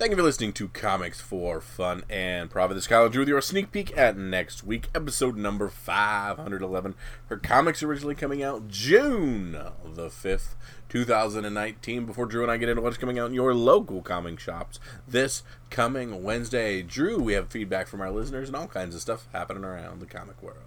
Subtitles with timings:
[0.00, 2.74] Thank you for listening to Comics for Fun and Profit.
[2.74, 6.94] This is Kyle Drew with your sneak peek at next week, episode number 511.
[7.26, 10.54] Her comics originally coming out June the 5th,
[10.88, 12.06] 2019.
[12.06, 15.42] Before Drew and I get into what's coming out in your local comic shops this
[15.68, 16.80] coming Wednesday.
[16.80, 20.06] Drew, we have feedback from our listeners and all kinds of stuff happening around the
[20.06, 20.60] comic world.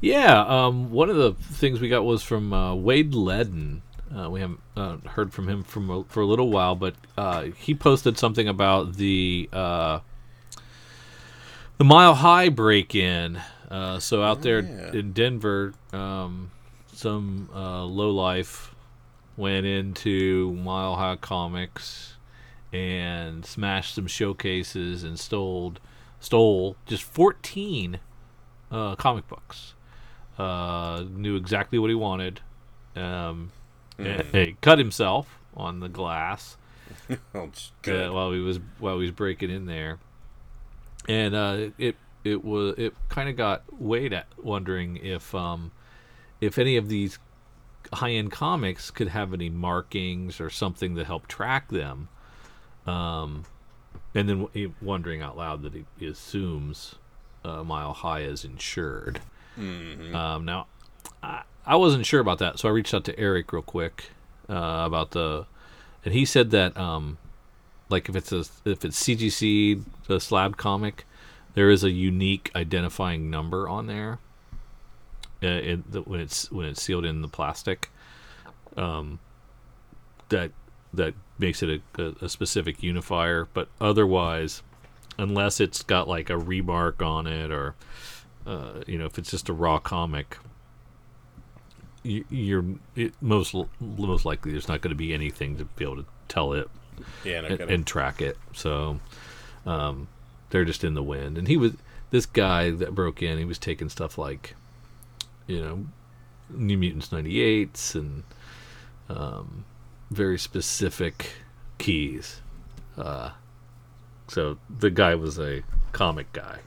[0.00, 3.80] Yeah, um, one of the things we got was from uh, Wade Ledden.
[4.14, 7.42] Uh, we haven't uh, heard from him from a, for a little while, but uh,
[7.56, 10.00] he posted something about the uh,
[11.76, 13.40] the Mile High break-in.
[13.70, 14.92] Uh, so out there yeah.
[14.92, 16.50] in Denver, um,
[16.92, 18.74] some uh, low life
[19.36, 22.14] went into Mile High Comics
[22.72, 25.74] and smashed some showcases and stole
[26.18, 28.00] stole just fourteen
[28.70, 29.74] uh, comic books.
[30.38, 32.40] Uh, knew exactly what he wanted.
[32.96, 33.52] Um,
[33.98, 36.56] he cut himself on the glass.
[37.34, 37.50] Oh,
[37.86, 39.98] uh, while he was while he was breaking in there,
[41.08, 45.70] and uh, it it was it kind of got Wade at wondering if um,
[46.40, 47.18] if any of these
[47.92, 52.08] high end comics could have any markings or something to help track them,
[52.86, 53.44] um,
[54.14, 56.96] and then he wondering out loud that he, he assumes
[57.44, 59.20] uh, Mile High is insured.
[60.14, 60.66] Um, now,
[61.22, 64.06] I, I wasn't sure about that, so I reached out to Eric real quick
[64.48, 65.44] uh, about the,
[66.02, 67.18] and he said that um,
[67.90, 71.04] like if it's a if it's CGC the slab comic,
[71.52, 74.18] there is a unique identifying number on there.
[75.42, 77.90] Uh, it, when it's when it's sealed in the plastic,
[78.78, 79.18] um,
[80.30, 80.52] that
[80.94, 83.46] that makes it a, a, specific unifier.
[83.52, 84.62] But otherwise,
[85.18, 87.74] unless it's got like a remark on it or
[88.46, 90.38] uh, you know if it's just a raw comic,
[92.02, 92.64] you're
[92.96, 96.52] it, most most likely there's not going to be anything to be able to tell
[96.52, 96.68] it
[97.24, 98.36] Yeah, and, and track it.
[98.52, 99.00] So
[99.66, 100.08] um,
[100.50, 101.38] they're just in the wind.
[101.38, 101.72] And he was
[102.10, 103.38] this guy that broke in.
[103.38, 104.54] He was taking stuff like,
[105.46, 105.86] you know,
[106.50, 108.24] New Mutants '98s and
[109.08, 109.64] um,
[110.10, 111.32] very specific
[111.78, 112.40] keys.
[112.96, 113.30] Uh,
[114.28, 115.62] so the guy was a
[115.92, 116.58] comic guy.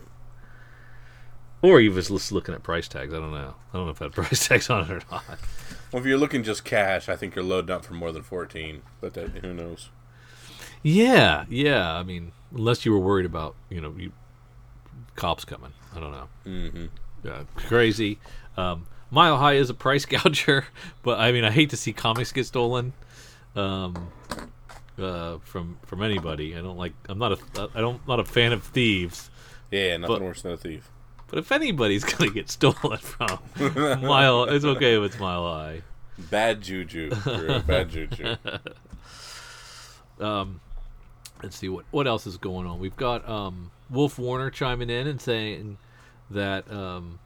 [1.61, 3.13] Or he was just looking at price tags.
[3.13, 3.53] I don't know.
[3.73, 5.23] I don't know if it had price tags on it or not.
[5.91, 8.81] well, if you're looking just cash, I think you're loading up for more than 14.
[8.99, 9.89] But that, who knows?
[10.83, 11.94] Yeah, yeah.
[11.94, 14.11] I mean, unless you were worried about, you know, you,
[15.16, 15.73] cops coming.
[15.95, 16.27] I don't know.
[16.45, 16.85] Mm-hmm.
[17.23, 18.17] Yeah, crazy.
[18.57, 20.66] Um, Mile High is a price gouger,
[21.03, 22.94] but I mean, I hate to see comics get stolen
[23.55, 24.07] um,
[24.97, 26.55] uh, from from anybody.
[26.55, 26.94] I don't like.
[27.09, 27.69] I'm not a.
[27.75, 29.29] I don't not a fan of thieves.
[29.69, 30.89] Yeah, nothing But- worse than a thief.
[31.31, 33.40] But if anybody's gonna get stolen from
[34.03, 35.81] Mile, it's okay if it's Mile High.
[36.30, 37.09] Bad juju.
[37.09, 38.36] Drew, Bad juju.
[40.19, 40.59] um,
[41.42, 42.80] let's see what what else is going on.
[42.80, 45.78] We've got um, Wolf Warner chiming in and saying
[46.30, 47.19] that um,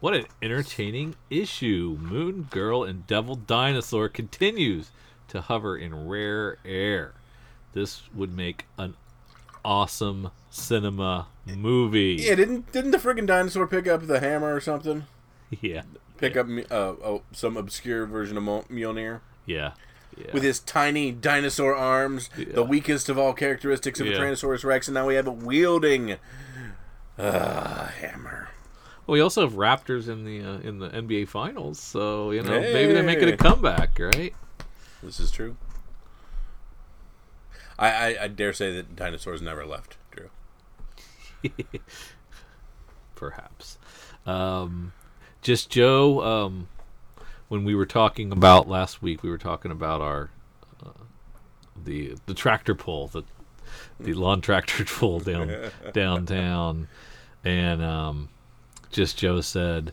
[0.00, 1.96] what an entertaining issue.
[2.00, 4.90] Moon Girl and Devil Dinosaur continues
[5.28, 7.12] to hover in rare air.
[7.74, 8.96] This would make an
[9.64, 12.16] awesome cinema movie.
[12.20, 15.04] Yeah, didn't didn't the friggin' dinosaur pick up the hammer or something?
[15.60, 15.82] yeah,
[16.18, 19.72] Pick up uh, oh, some obscure version of Mjolnir yeah,
[20.16, 20.26] yeah.
[20.32, 22.46] with his tiny dinosaur arms, Yeah.
[22.54, 26.16] the weakest of all characteristics of a Tyrannosaurus Rex, and now we have it wielding
[27.18, 28.48] a hammer.
[29.06, 32.58] Well, we also have Raptors in the uh, in the NBA Finals, so you know
[32.60, 34.34] maybe they're making a comeback, right?
[35.02, 35.56] This is true.
[37.78, 40.30] I, I, I dare say that dinosaurs never left, Drew.
[43.14, 43.78] perhaps.
[44.26, 44.92] Um,
[45.42, 46.22] just Joe.
[46.22, 46.68] Um,
[47.48, 50.30] when we were talking about last week, we were talking about our
[50.84, 50.90] uh,
[51.82, 53.22] the the tractor pull, the
[54.00, 56.88] the lawn tractor pull down downtown,
[57.44, 58.28] and um,
[58.90, 59.92] just Joe said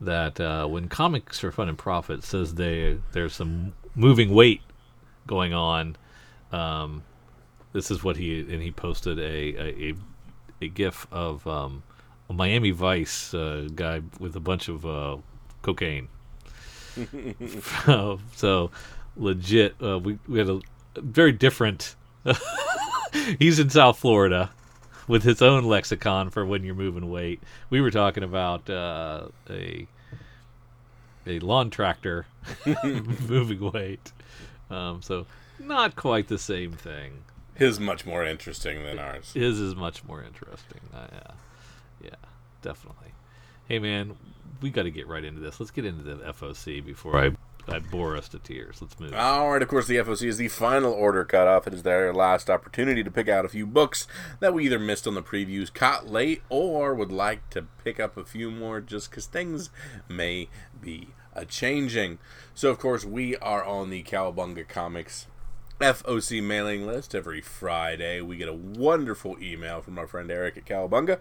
[0.00, 4.62] that uh, when comics for fun and profit says they there's some moving weight
[5.26, 5.96] going on.
[6.52, 7.02] Um,
[7.76, 9.94] this is what he and he posted a a, a,
[10.62, 11.82] a gif of um,
[12.30, 15.18] a Miami Vice uh, guy with a bunch of uh,
[15.60, 16.08] cocaine.
[18.34, 18.70] so
[19.14, 20.60] legit, uh, we we had a
[20.96, 21.96] very different.
[23.38, 24.50] he's in South Florida
[25.06, 27.42] with his own lexicon for when you're moving weight.
[27.68, 29.86] We were talking about uh, a
[31.26, 32.24] a lawn tractor
[33.28, 34.12] moving weight.
[34.70, 35.26] Um, so
[35.58, 37.22] not quite the same thing.
[37.56, 39.32] His much more interesting than ours.
[39.32, 40.80] His is much more interesting.
[40.94, 41.32] Uh, yeah,
[42.04, 42.28] yeah,
[42.62, 43.12] definitely.
[43.66, 44.16] Hey man,
[44.60, 45.58] we got to get right into this.
[45.58, 47.32] Let's get into the FOC before I
[47.68, 48.80] I bore us to tears.
[48.80, 49.12] Let's move.
[49.14, 51.66] All right, of course, the FOC is the final order cutoff.
[51.66, 54.06] It is their last opportunity to pick out a few books
[54.40, 58.16] that we either missed on the previews, caught late, or would like to pick up
[58.16, 59.70] a few more just because things
[60.08, 60.48] may
[60.80, 62.18] be a changing.
[62.54, 65.26] So, of course, we are on the Cowabunga Comics
[65.80, 68.20] FOC mailing list every Friday.
[68.20, 71.18] We get a wonderful email from our friend Eric at Cowabunga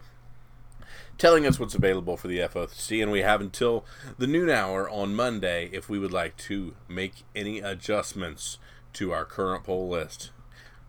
[1.18, 3.86] telling us what's available for the FOC, and we have until
[4.18, 8.58] the noon hour on Monday if we would like to make any adjustments
[8.94, 10.32] to our current poll list.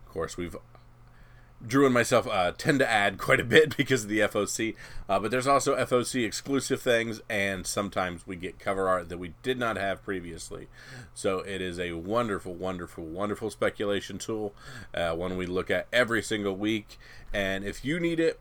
[0.05, 0.55] Of course, we've
[1.65, 4.75] Drew and myself uh, tend to add quite a bit because of the FOC,
[5.09, 9.33] uh, but there's also FOC exclusive things, and sometimes we get cover art that we
[9.41, 10.67] did not have previously.
[11.13, 14.53] So it is a wonderful, wonderful, wonderful speculation tool,
[14.93, 16.99] uh, one we look at every single week.
[17.33, 18.39] And if you need it,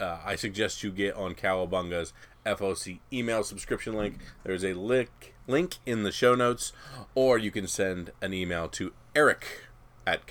[0.00, 2.12] uh, I suggest you get on Cowabunga's
[2.44, 4.18] FOC email subscription link.
[4.44, 6.72] There's a link link in the show notes,
[7.14, 9.66] or you can send an email to Eric
[10.06, 10.26] at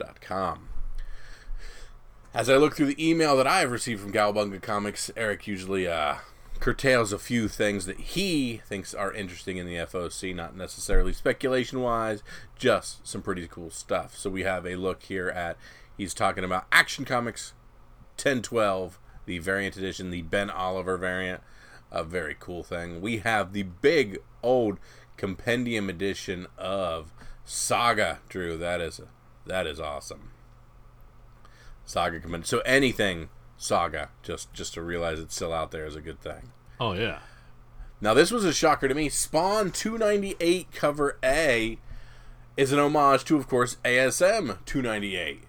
[0.00, 0.68] cowabungacomics.com.
[2.32, 5.88] As I look through the email that I have received from Cowabunga Comics, Eric usually
[5.88, 6.16] uh,
[6.60, 11.80] curtails a few things that he thinks are interesting in the FOC, not necessarily speculation
[11.80, 12.22] wise,
[12.56, 14.16] just some pretty cool stuff.
[14.16, 15.56] So we have a look here at
[15.96, 17.52] he's talking about Action Comics
[18.16, 21.42] 1012, the variant edition, the Ben Oliver variant.
[21.92, 23.00] A very cool thing.
[23.00, 24.78] We have the big old
[25.16, 27.12] compendium edition of
[27.44, 28.56] Saga, Drew.
[28.56, 29.00] That is
[29.46, 30.30] that is awesome.
[31.84, 32.44] Saga compendium.
[32.44, 36.50] So anything Saga, just just to realize it's still out there is a good thing.
[36.78, 37.18] Oh yeah.
[38.00, 39.08] Now this was a shocker to me.
[39.08, 41.78] Spawn 298 cover A
[42.56, 45.42] is an homage to, of course, ASM 298.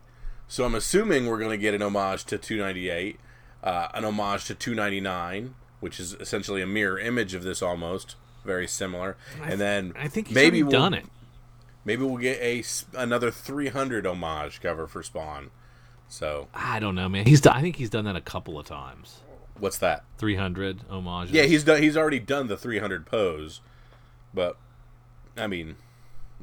[0.47, 3.17] So I'm assuming we're going to get an homage to 298,
[3.63, 8.67] uh, an homage to 299, which is essentially a mirror image of this almost, very
[8.67, 9.15] similar.
[9.41, 11.05] I and then I think he's maybe we'll, done it.
[11.83, 12.63] Maybe we'll get a
[12.95, 15.49] another 300 homage cover for Spawn.
[16.07, 17.25] So I don't know, man.
[17.25, 19.21] He's done, I think he's done that a couple of times.
[19.57, 20.03] what's that?
[20.17, 21.33] 300 homages.
[21.33, 21.81] Yeah, he's done.
[21.81, 23.61] He's already done the 300 pose,
[24.33, 24.57] but
[25.37, 25.75] I mean,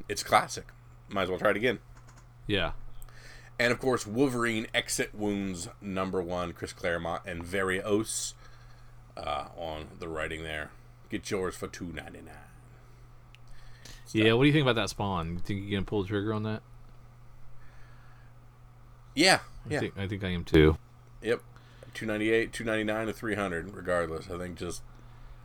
[0.07, 0.67] it's classic.
[1.07, 1.79] Might as well try it again.
[2.47, 2.71] yeah.
[3.61, 8.33] And of course, Wolverine Exit Wounds number one, Chris Claremont and Varios
[9.17, 10.71] uh, on the writing there.
[11.09, 12.35] Get yours for two ninety nine.
[14.13, 14.33] Yeah.
[14.33, 15.33] What do you think about that spawn?
[15.33, 16.61] You think you're gonna pull the trigger on that?
[19.15, 20.77] Yeah, I yeah, think I think I am too.
[21.21, 21.41] yep.
[21.93, 23.75] Two ninety eight, two ninety nine, or three hundred.
[23.75, 24.81] Regardless, I think just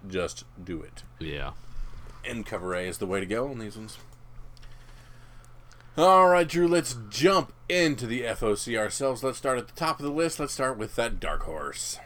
[0.06, 1.02] just do it.
[1.18, 1.52] Yeah.
[2.26, 3.98] And cover A is the way to go on these ones.
[5.96, 6.66] All right, Drew.
[6.66, 9.22] Let's jump into the FOC ourselves.
[9.22, 10.40] Let's start at the top of the list.
[10.40, 11.98] Let's start with that Dark Horse.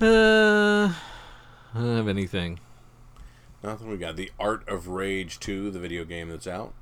[0.00, 0.94] Uh,
[1.74, 2.58] I don't have anything.
[3.62, 3.88] Nothing.
[3.88, 6.72] We got the Art of Rage 2, the video game that's out.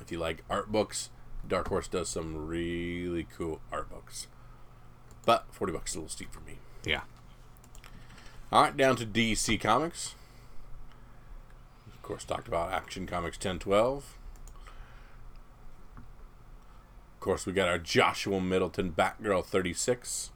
[0.00, 1.10] If you like art books,
[1.46, 4.26] Dark Horse does some really cool art books.
[5.24, 6.58] But 40 bucks is a little steep for me.
[6.84, 7.02] Yeah.
[8.52, 10.14] All right, down to DC Comics.
[11.92, 14.16] Of course, talked about Action Comics 1012.
[15.96, 20.30] Of course, we got our Joshua Middleton Batgirl 36.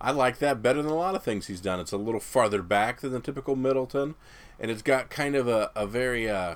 [0.00, 1.78] I like that better than a lot of things he's done.
[1.78, 4.14] It's a little farther back than the typical Middleton,
[4.58, 6.54] and it's got kind of a, a very, uh,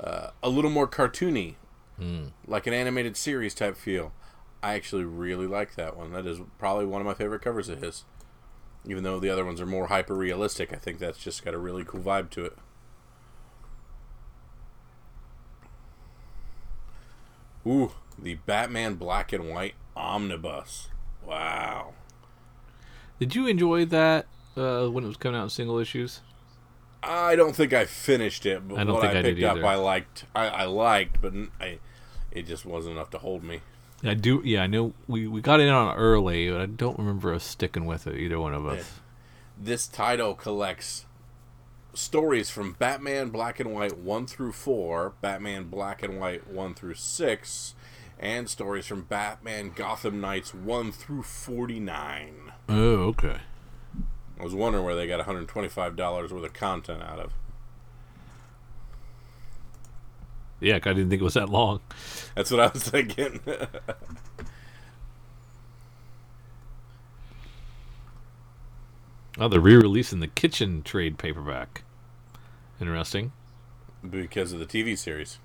[0.00, 1.56] uh, a little more cartoony,
[2.46, 4.12] like an animated series type feel.
[4.62, 6.12] I actually really like that one.
[6.12, 8.04] That is probably one of my favorite covers of his.
[8.86, 11.58] Even though the other ones are more hyper realistic, I think that's just got a
[11.58, 12.56] really cool vibe to it.
[17.66, 20.88] Ooh, the Batman Black and White Omnibus.
[21.26, 21.92] Wow.
[23.18, 26.20] Did you enjoy that uh, when it was coming out in single issues?
[27.02, 29.58] I don't think I finished it, but I don't what think I I picked up.
[29.58, 30.24] I liked.
[30.34, 31.78] I, I liked, but I,
[32.32, 33.60] it just wasn't enough to hold me.
[34.02, 34.42] I do.
[34.44, 37.86] Yeah, I know we, we got in on early, but I don't remember us sticking
[37.86, 38.16] with it.
[38.16, 39.00] Either one of us.
[39.60, 41.04] This title collects
[41.94, 46.94] stories from Batman Black and White 1 through 4, Batman Black and White 1 through
[46.94, 47.74] 6,
[48.18, 52.52] and stories from Batman Gotham Knights 1 through 49.
[52.68, 53.38] Oh, okay.
[54.38, 55.96] I was wondering where they got $125
[56.30, 57.32] worth of content out of.
[60.60, 61.80] Yeah, I didn't think it was that long.
[62.34, 63.40] That's what I was thinking.
[69.40, 71.82] Oh, they're re-releasing the Kitchen trade paperback.
[72.80, 73.32] Interesting.
[74.08, 75.38] because of the TV series.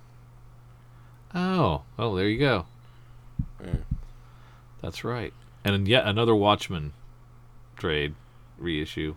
[1.35, 2.65] Oh, oh, there you go.
[3.63, 3.75] Yeah.
[4.81, 5.33] That's right.
[5.65, 6.93] And yet another Watchmen
[7.77, 8.15] trade
[8.57, 9.15] reissue.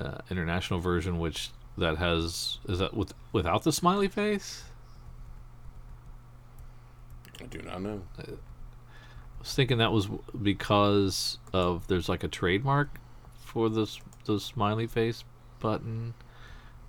[0.00, 4.64] uh, international version, which that has is that with without the smiley face.
[7.40, 8.02] I do not know.
[8.18, 8.24] I
[9.38, 10.08] was thinking that was
[10.42, 12.98] because of there's like a trademark
[13.44, 15.24] for this the smiley face
[15.60, 16.14] button,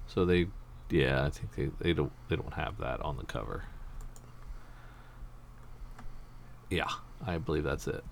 [0.07, 0.47] so they
[0.89, 3.63] yeah I think they, they don't they don't have that on the cover.
[6.69, 6.89] Yeah,
[7.25, 8.03] I believe that's it.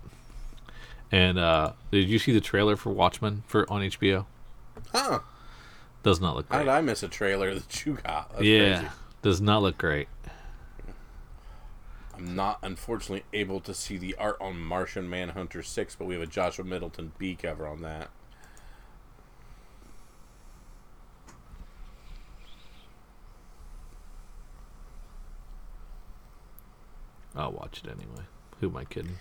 [1.11, 4.25] And uh, did you see the trailer for Watchmen for on HBO?
[4.91, 5.19] Huh?
[6.03, 8.31] Does not look How did I miss a trailer that you got?
[8.31, 8.93] That's yeah, crazy.
[9.21, 10.07] does not look great.
[12.17, 16.23] I'm not unfortunately able to see the art on Martian Manhunter 6, but we have
[16.23, 18.09] a Joshua Middleton B cover on that.
[27.35, 28.23] I'll watch it anyway.
[28.59, 29.19] Who am I kidding?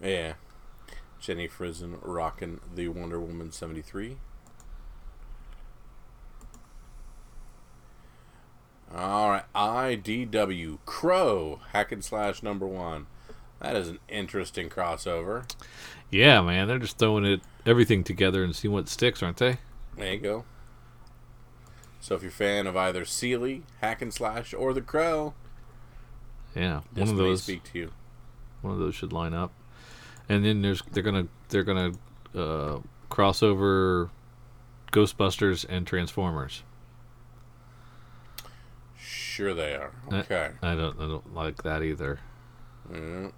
[0.00, 0.34] Yeah.
[1.20, 4.16] Jenny Frison rocking the Wonder Woman 73.
[8.94, 13.06] All right, IDW Crow hack and slash number one.
[13.60, 15.50] That is an interesting crossover.
[16.10, 19.58] Yeah, man, they're just throwing it everything together and seeing what sticks, aren't they?
[19.96, 20.44] There you go.
[22.00, 25.34] So if you're a fan of either Sealy, Hack and Slash, or the Crow,
[26.56, 27.42] Yeah, one of those.
[27.42, 27.92] speak to you.
[28.62, 29.52] One of those should line up.
[30.28, 31.92] And then there's they're gonna they're gonna
[32.34, 32.78] uh,
[33.10, 34.10] cross over
[34.90, 36.62] Ghostbusters and Transformers.
[38.98, 39.92] Sure they are.
[40.10, 40.52] Okay.
[40.62, 42.20] I don't I don't like that either.
[42.90, 43.32] Mm.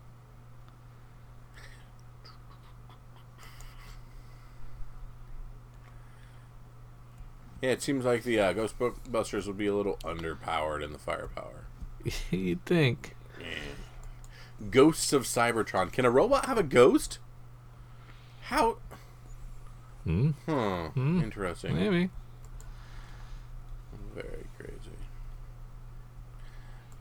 [7.61, 11.68] Yeah, it seems like the uh, Ghostbusters would be a little underpowered in the firepower.
[12.31, 13.15] You'd think.
[14.71, 15.93] Ghosts of Cybertron.
[15.93, 17.19] Can a robot have a ghost?
[18.43, 18.79] How?
[20.05, 20.31] Hmm?
[20.47, 20.89] Huh.
[20.89, 21.23] Hmm.
[21.23, 21.77] Interesting.
[21.77, 22.11] Maybe.
[24.15, 24.97] Very crazy.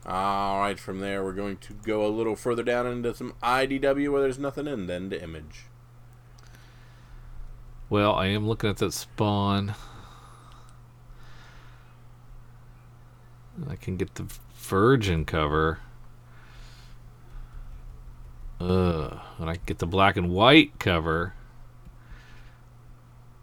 [0.06, 4.10] All right, from there we're going to go a little further down into some IDW
[4.10, 5.64] where there's nothing in then to image.
[7.90, 9.74] Well, I am looking at that spawn.
[13.68, 14.26] I can get the
[14.68, 15.78] Virgin cover.
[18.60, 21.32] Uh, and I get the black and white cover.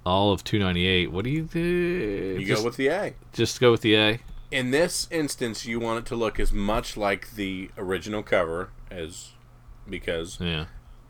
[0.05, 1.11] All of 298.
[1.11, 2.37] What do you do?
[2.39, 3.13] You just, go with the A.
[3.33, 4.19] just go with the A.
[4.51, 9.31] In this instance, you want it to look as much like the original cover as
[9.89, 10.65] because Yeah.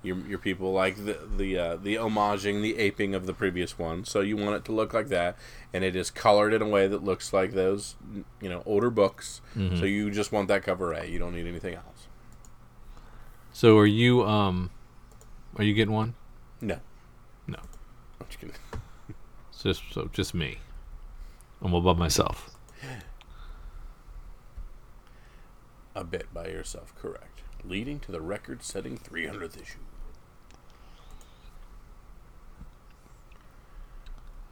[0.05, 4.05] Your your people like the the uh, the homaging, the aping of the previous one.
[4.05, 5.37] So you want it to look like that,
[5.73, 7.95] and it is colored in a way that looks like those
[8.41, 9.41] you know older books.
[9.55, 9.79] Mhm.
[9.79, 11.05] So you just want that cover A.
[11.05, 12.07] You don't need anything else.
[13.51, 14.69] So are you um
[15.57, 16.15] are you getting one?
[16.61, 16.79] No.
[17.47, 17.59] No.
[18.19, 18.55] I'm just kidding.
[19.49, 20.57] It's just so just me.
[21.61, 22.51] I'm above myself.
[25.95, 27.41] A bit by yourself, correct.
[27.63, 29.79] Leading to the record setting 300th issue.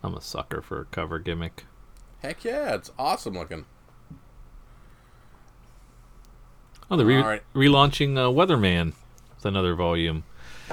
[0.04, 1.66] I'm a sucker for a cover gimmick.
[2.22, 3.66] Heck yeah, it's awesome looking.
[6.92, 7.42] Oh, they're re- right.
[7.56, 8.94] relaunching uh, Weatherman.
[9.36, 10.24] It's another volume.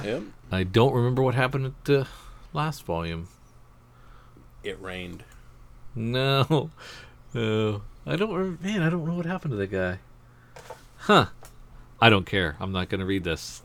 [0.03, 0.23] Yep.
[0.51, 2.07] I don't remember what happened at the
[2.53, 3.27] last volume.
[4.63, 5.23] It rained.
[5.95, 6.69] No,
[7.33, 8.33] no, I don't.
[8.33, 9.99] rem- Man, I don't know what happened to the guy.
[10.97, 11.27] Huh?
[12.01, 12.57] I don't care.
[12.59, 13.61] I'm not gonna read this.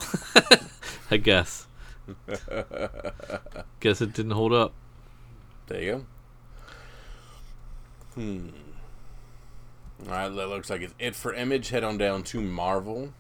[1.11, 1.67] I guess.
[3.81, 4.73] guess it didn't hold up.
[5.67, 6.05] There you go.
[8.15, 8.49] Hmm.
[10.05, 11.71] Alright, that looks like it's it for Image.
[11.71, 13.13] Head on down to Marvel.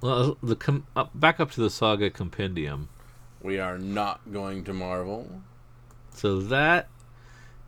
[0.00, 2.88] Well, the com- uh, back up to the Saga Compendium.
[3.42, 5.42] We are not going to Marvel.
[6.10, 6.88] So that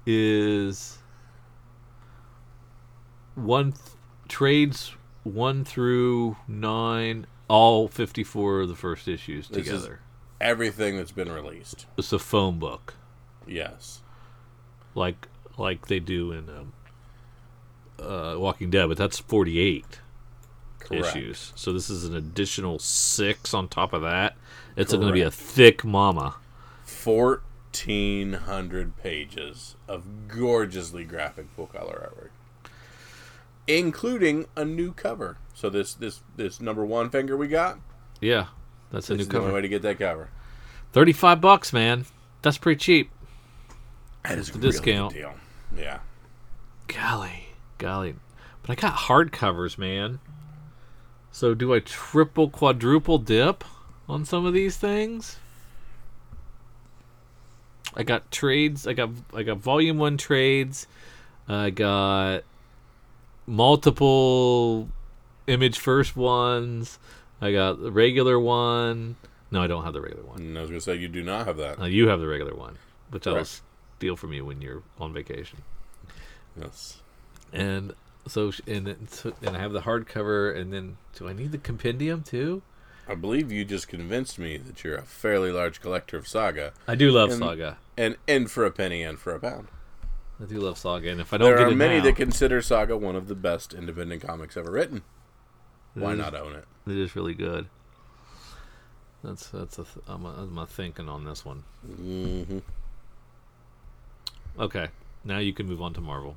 [0.06, 0.98] is
[3.34, 3.82] one th-
[4.28, 10.00] trades one through nine, all fifty-four of the first issues This is- together.
[10.40, 11.86] Everything that's been released.
[11.96, 12.94] It's a phone book,
[13.46, 14.02] Yes.
[14.94, 15.26] like
[15.56, 16.72] like they do in um,
[17.98, 20.00] uh, Walking Dead, but that's forty-eight
[20.78, 21.16] Correct.
[21.16, 21.52] issues.
[21.56, 24.36] So this is an additional six on top of that.
[24.76, 26.36] It's going to be a thick mama.
[27.04, 32.30] 1,400 pages of gorgeously graphic full color artwork,
[33.66, 35.38] including a new cover.
[35.54, 37.78] So this this this number one finger we got.
[38.20, 38.46] Yeah,
[38.90, 39.54] that's a new is the only cover.
[39.54, 40.28] way to get that cover.
[40.92, 42.06] Thirty-five bucks, man.
[42.42, 43.10] That's pretty cheap.
[44.24, 45.12] That is The a really discount.
[45.14, 45.34] good deal.
[45.76, 45.98] Yeah.
[46.88, 48.14] Golly, golly.
[48.62, 50.20] But I got hardcovers, man.
[51.30, 53.64] So do I triple, quadruple dip
[54.08, 55.38] on some of these things?
[57.94, 58.86] I got trades.
[58.86, 60.86] I got I got volume one trades.
[61.48, 62.42] I got
[63.46, 64.88] multiple
[65.46, 66.98] image first ones.
[67.40, 69.16] I got the regular one.
[69.50, 70.40] No, I don't have the regular one.
[70.40, 71.80] And I was gonna say you do not have that.
[71.80, 72.78] Uh, you have the regular one,
[73.10, 75.60] which I'll steal from you when you're on vacation.
[76.60, 77.00] Yes.
[77.52, 77.94] And
[78.26, 79.08] so, and then,
[79.42, 80.54] and I have the hardcover.
[80.56, 82.62] And then, do I need the compendium too?
[83.08, 86.94] I believe you just convinced me that you're a fairly large collector of Saga, I
[86.94, 87.78] do love And- Saga.
[87.96, 89.68] and in for a penny and for a pound.
[90.40, 92.96] I do love Saga, and if I don't There are many now, that consider Saga
[92.98, 95.02] one of the best independent comics ever written.
[95.94, 96.18] Why Mm.
[96.18, 96.64] not own it?
[96.86, 97.68] it is really good.
[99.24, 101.64] That's that's a th- I'm, a, I'm a thinking on this one.
[101.84, 102.58] hmm
[104.58, 104.88] Okay,
[105.24, 106.36] now you can move on to Marvel.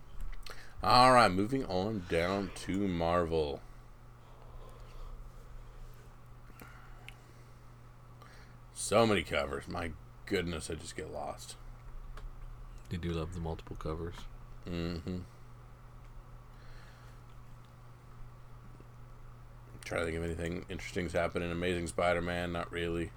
[0.84, 3.62] All right, moving on down to Marvel.
[8.74, 9.68] So many covers.
[9.68, 9.92] My
[10.26, 11.56] goodness, I just get lost.
[12.90, 14.16] You do love the multiple covers.
[14.70, 15.18] Mm-hmm.
[19.92, 22.54] Try to think of anything interesting's happened in Amazing Spider-Man.
[22.54, 23.12] Not really.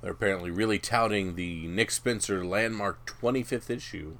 [0.00, 4.18] They're apparently really touting the Nick Spencer landmark 25th issue.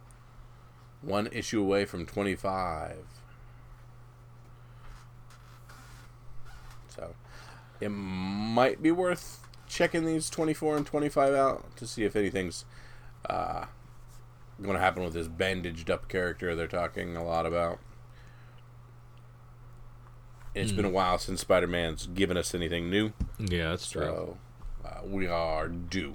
[1.01, 2.97] One issue away from 25.
[6.89, 7.15] So,
[7.81, 12.65] it might be worth checking these 24 and 25 out to see if anything's
[13.29, 13.67] uh,
[14.61, 17.79] going to happen with this bandaged up character they're talking a lot about.
[20.55, 24.37] It's been a while since Spider Man's given us anything new, Yeah, that's true.
[24.85, 26.15] uh, we are due.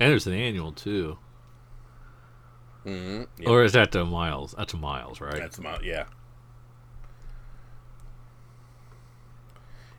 [0.00, 1.18] And there's an annual too,
[2.84, 3.48] Mm-hmm.
[3.48, 4.54] or is that the Miles?
[4.56, 5.36] That's Miles, right?
[5.36, 6.04] That's about yeah.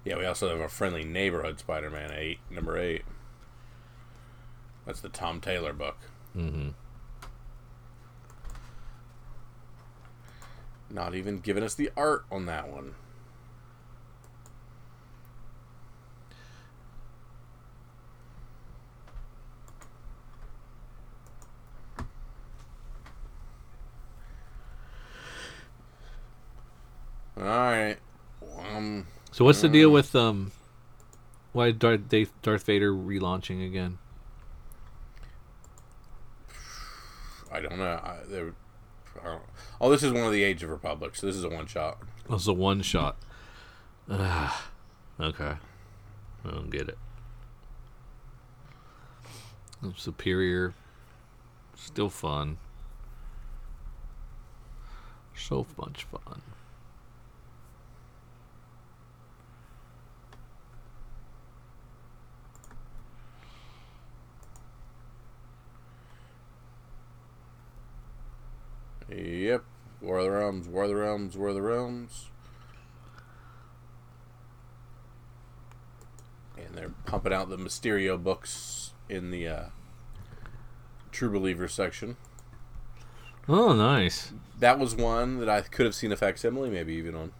[0.05, 3.03] Yeah, we also have a friendly neighborhood Spider-Man eight, number eight.
[4.85, 5.97] That's the Tom Taylor book.
[6.35, 6.69] mm-hmm.
[10.89, 12.95] Not even giving us the art on that one.
[27.37, 27.97] All right.
[28.73, 29.07] Um,
[29.39, 30.51] So what's the deal with um?
[31.53, 32.09] Why Darth,
[32.41, 33.97] Darth Vader relaunching again?
[37.49, 38.01] I don't know.
[38.03, 38.51] I, there,
[39.23, 39.41] I don't,
[39.79, 41.99] oh, this is one of the Age of Republic, so this is a one shot.
[42.29, 43.15] Oh, it's a one shot.
[44.09, 44.71] Ah,
[45.21, 45.53] okay.
[46.43, 46.97] I don't get it.
[49.95, 50.73] Superior.
[51.77, 52.57] Still fun.
[55.33, 56.41] So much fun.
[69.11, 69.63] Yep.
[70.01, 72.27] War of the Realms, War of the Realms, War of the Realms.
[76.57, 79.63] And they're pumping out the Mysterio books in the uh,
[81.11, 82.17] True Believer section.
[83.47, 84.31] Oh, nice.
[84.59, 87.31] That was one that I could have seen a facsimile, maybe even on.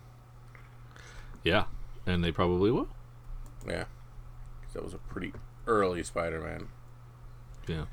[1.44, 1.66] Yeah,
[2.06, 2.88] and they probably will.
[3.68, 3.86] Yeah.
[4.74, 5.34] that was a pretty
[5.68, 6.70] early Spider Man.
[7.68, 7.86] Yeah.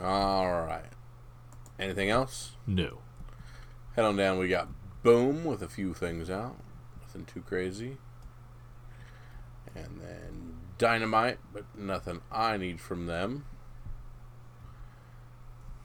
[0.00, 0.92] All right.
[1.78, 2.52] Anything else?
[2.66, 2.98] No.
[3.94, 4.38] Head on down.
[4.38, 4.68] We got
[5.02, 6.56] Boom with a few things out.
[7.00, 7.98] Nothing too crazy.
[9.74, 13.44] And then Dynamite, but nothing I need from them.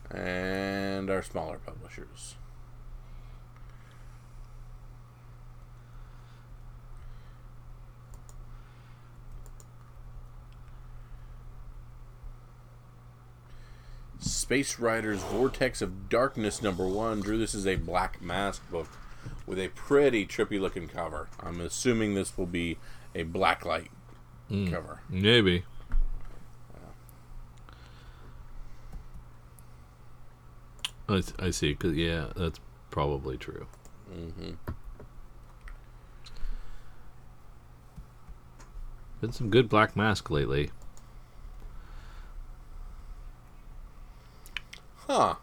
[0.09, 2.35] And our smaller publishers.
[14.23, 17.21] Space Riders Vortex of Darkness number one.
[17.21, 18.87] Drew, this is a Black Mask book
[19.45, 21.27] with a pretty trippy looking cover.
[21.39, 22.77] I'm assuming this will be
[23.13, 23.87] a blacklight
[24.69, 25.01] cover.
[25.09, 25.63] Maybe.
[31.09, 31.75] I see.
[31.75, 32.59] Cause yeah, that's
[32.89, 33.67] probably true.
[34.11, 34.51] hmm
[39.21, 40.71] Been some good Black Mask lately.
[45.07, 45.35] Huh.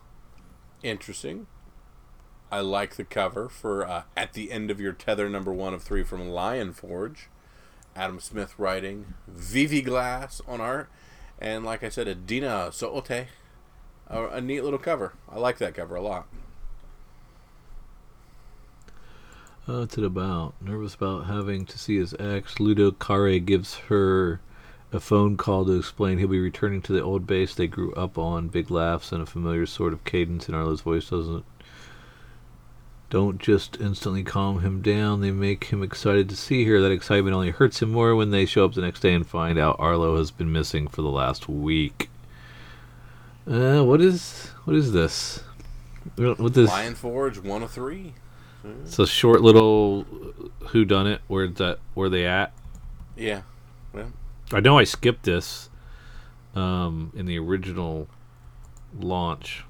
[0.82, 1.46] Interesting.
[2.50, 5.82] I like the cover for uh, At the End of Your Tether, number one of
[5.82, 7.28] three from Lion Forge.
[7.94, 10.88] Adam Smith writing, Vivi Glass on art,
[11.38, 13.10] and like I said, Adina Soote.
[14.08, 15.12] A, a neat little cover.
[15.28, 16.26] I like that cover a lot.
[19.66, 20.54] What's it about?
[20.60, 22.58] Nervous about having to see his ex.
[22.58, 24.40] Ludo Kare gives her
[24.92, 28.18] a phone call to explain he'll be returning to the old base they grew up
[28.18, 28.48] on.
[28.48, 31.44] Big laughs and a familiar sort of cadence in Arlo's voice doesn't
[33.10, 35.20] don't just instantly calm him down.
[35.20, 36.80] They make him excited to see her.
[36.80, 39.58] That excitement only hurts him more when they show up the next day and find
[39.58, 42.08] out Arlo has been missing for the last week.
[43.48, 45.42] Uh, what is what is this?
[46.16, 46.70] What this?
[46.70, 48.14] Lion Forge one of three.
[48.84, 50.02] It's a short little
[50.68, 51.20] who done it.
[51.26, 51.78] Where that?
[51.94, 52.52] Where they at?
[53.16, 53.42] Yeah.
[53.92, 54.12] Well,
[54.52, 55.70] I know I skipped this
[56.54, 58.08] um, in the original
[58.98, 59.64] launch,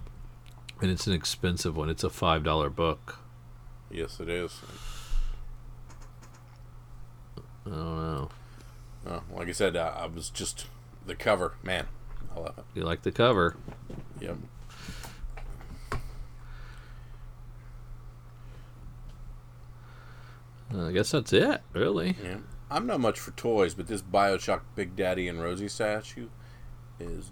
[0.80, 1.90] and it's an expensive one.
[1.90, 3.18] It's a five dollar book.
[3.90, 4.60] yes, it is.
[7.66, 8.30] I don't know.
[9.06, 10.66] Uh, like I said, uh, I was just
[11.06, 11.54] the cover.
[11.62, 11.86] Man,
[12.34, 12.64] I love it.
[12.74, 13.56] You like the cover?
[14.20, 14.36] Yep.
[20.72, 21.60] Uh, I guess that's it.
[21.72, 22.16] Really?
[22.22, 22.36] Yeah.
[22.70, 26.28] I'm not much for toys, but this Bioshock Big Daddy and Rosie statue
[27.00, 27.30] is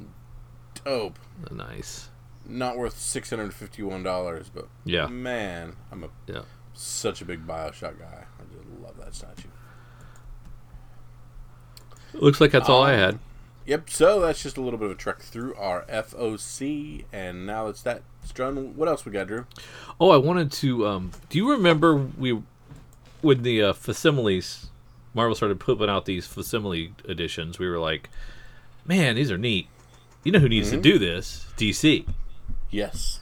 [0.84, 1.18] dope.
[1.50, 2.08] Nice.
[2.46, 5.06] Not worth six hundred fifty-one dollars, but Yeah.
[5.06, 6.42] man, I'm a Yeah.
[6.74, 8.24] such a big Bioshock guy.
[8.40, 9.48] I just love that statue.
[12.14, 13.18] Looks like that's all I Um, had.
[13.66, 13.90] Yep.
[13.90, 17.82] So that's just a little bit of a trek through our FOC, and now it's
[17.82, 18.74] that it's done.
[18.76, 19.44] What else we got, Drew?
[20.00, 20.86] Oh, I wanted to.
[20.86, 22.42] Um, do you remember we
[23.20, 24.67] when the uh, facsimiles
[25.14, 27.58] Marvel started putting out these facsimile editions?
[27.58, 28.10] We were like,
[28.84, 29.68] man, these are neat.
[30.24, 31.46] You know who needs to do this?
[31.56, 32.06] DC.
[32.70, 33.20] Yes.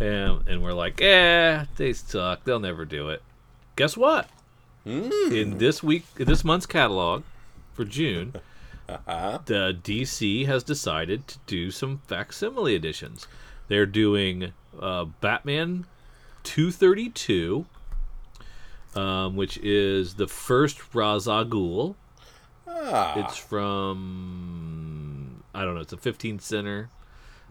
[0.00, 2.44] And and we're like, eh, they suck.
[2.44, 3.22] They'll never do it.
[3.76, 4.28] Guess what?
[4.86, 5.32] Mm.
[5.36, 7.22] In this week, in this month's catalog
[7.74, 8.34] for June,
[8.88, 9.40] Uh-huh.
[9.44, 13.26] the DC has decided to do some facsimile editions.
[13.68, 15.84] They're doing uh, Batman
[16.44, 17.66] 232,
[18.98, 21.94] um, which is the first Ghul.
[22.66, 23.18] Ah.
[23.24, 25.80] It's from I don't know.
[25.80, 26.90] It's a 15 center.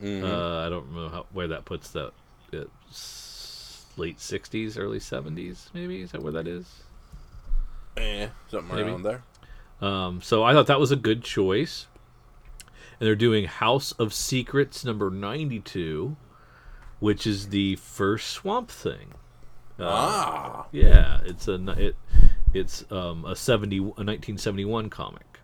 [0.01, 0.23] Mhm.
[0.23, 2.11] Uh, I don't know how, where that puts that.
[2.51, 6.01] It's late 60s, early 70s, maybe.
[6.01, 6.65] Is that where that is?
[7.97, 8.89] eh, something maybe.
[8.89, 9.23] around there.
[9.81, 11.87] Um, so I thought that was a good choice.
[12.99, 16.15] And they're doing House of Secrets number 92,
[16.99, 19.13] which is the first Swamp Thing.
[19.79, 20.67] Ah.
[20.71, 21.95] Yeah, it's a it
[22.53, 25.39] it's um, a 70 a 1971 comic.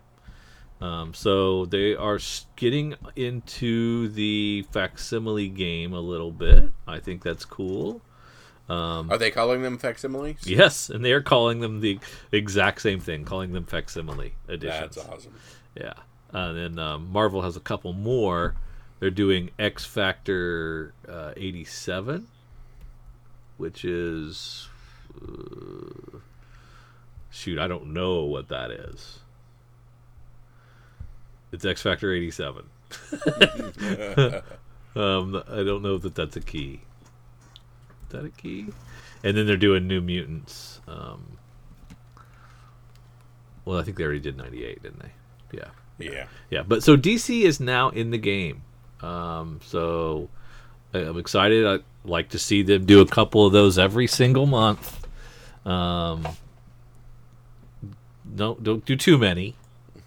[0.80, 2.18] Um, so they are
[2.56, 6.72] getting into the facsimile game a little bit.
[6.86, 8.02] I think that's cool.
[8.68, 10.46] Are they calling them facsimiles?
[10.46, 11.98] Yes, and they are calling them the
[12.32, 14.96] exact same thing, calling them facsimile editions.
[14.96, 15.34] That's awesome.
[15.76, 15.94] Yeah.
[16.32, 18.56] And then um, Marvel has a couple more.
[19.00, 22.26] They're doing X Factor uh, 87,
[23.56, 24.68] which is.
[25.20, 26.18] Uh,
[27.30, 29.20] shoot, I don't know what that is.
[31.52, 32.64] It's X Factor 87.
[34.96, 36.80] um, I don't know that that's a key.
[38.06, 38.66] Is that a key?
[39.22, 40.80] And then they're doing New Mutants.
[40.88, 41.38] Um,
[43.64, 45.12] well, I think they already did 98, didn't they?
[45.58, 45.68] Yeah.
[45.98, 46.26] Yeah.
[46.50, 48.62] Yeah, but so DC is now in the game.
[49.00, 50.28] Um, so
[51.00, 51.66] I'm excited.
[51.66, 51.78] I
[52.08, 55.06] like to see them do a couple of those every single month.
[55.66, 56.26] Um,
[58.24, 59.54] no, don't do too many.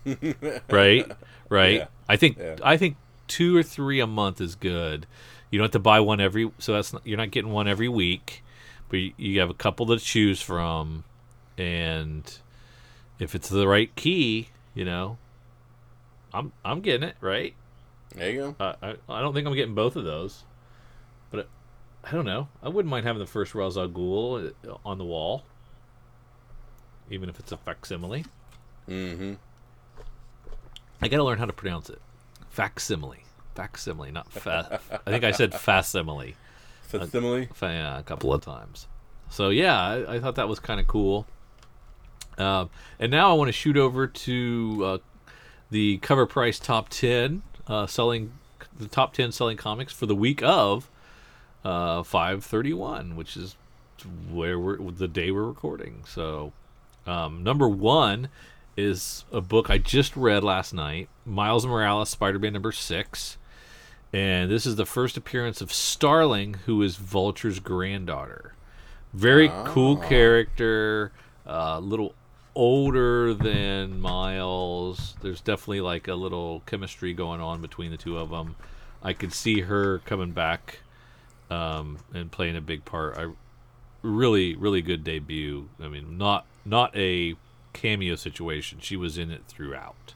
[0.69, 1.11] right,
[1.49, 1.75] right.
[1.79, 1.85] Yeah.
[2.07, 2.55] I think Yeah.
[2.63, 2.95] I think
[3.27, 5.05] two or three a month is good.
[5.51, 7.87] You don't have to buy one every, so that's not, you're not getting one every
[7.87, 8.43] week,
[8.89, 11.03] but you, you have a couple to choose from,
[11.57, 12.37] and
[13.19, 15.17] if it's the right key, you know,
[16.33, 17.53] I'm I'm getting it right.
[18.15, 18.55] There you go.
[18.59, 20.43] Uh, I I don't think I'm getting both of those,
[22.07, 22.47] I don't know.
[22.63, 25.43] I wouldn't mind having the first Ra's al Ghul uh, on the wall,
[27.09, 28.25] even if it's a facsimile.
[28.87, 29.33] Mm-hmm.
[31.01, 32.01] I got to learn how to pronounce it.
[32.49, 33.23] Facsimile,
[33.55, 34.79] facsimile, not fa.
[35.05, 36.35] I think I said facsimile.
[36.83, 37.49] Facsimile.
[37.53, 38.87] fa- yeah, a couple of times.
[39.29, 41.27] So yeah, I, I thought that was kind of cool.
[42.37, 44.97] Um, and now I want to shoot over to uh,
[45.71, 48.31] the cover price top ten uh, selling
[48.79, 50.89] the top ten selling comics for the week of
[51.67, 53.55] uh, five thirty one, which is
[54.31, 56.03] where we're the day we're recording.
[56.07, 56.53] So
[57.05, 58.29] um, number one
[58.77, 63.37] is a book I just read last night, Miles Morales, Spider-Man number six.
[64.13, 68.53] And this is the first appearance of Starling, who is Vulture's granddaughter.
[69.13, 71.11] Very cool character,
[71.45, 72.13] a little
[72.55, 75.15] older than Miles.
[75.21, 78.55] There's definitely like a little chemistry going on between the two of them.
[79.03, 80.79] I could see her coming back
[81.49, 83.17] um, and playing a big part.
[83.17, 83.31] I
[84.01, 85.69] really really good debut.
[85.81, 87.35] I mean, not not a
[87.73, 88.79] cameo situation.
[88.81, 90.13] She was in it throughout.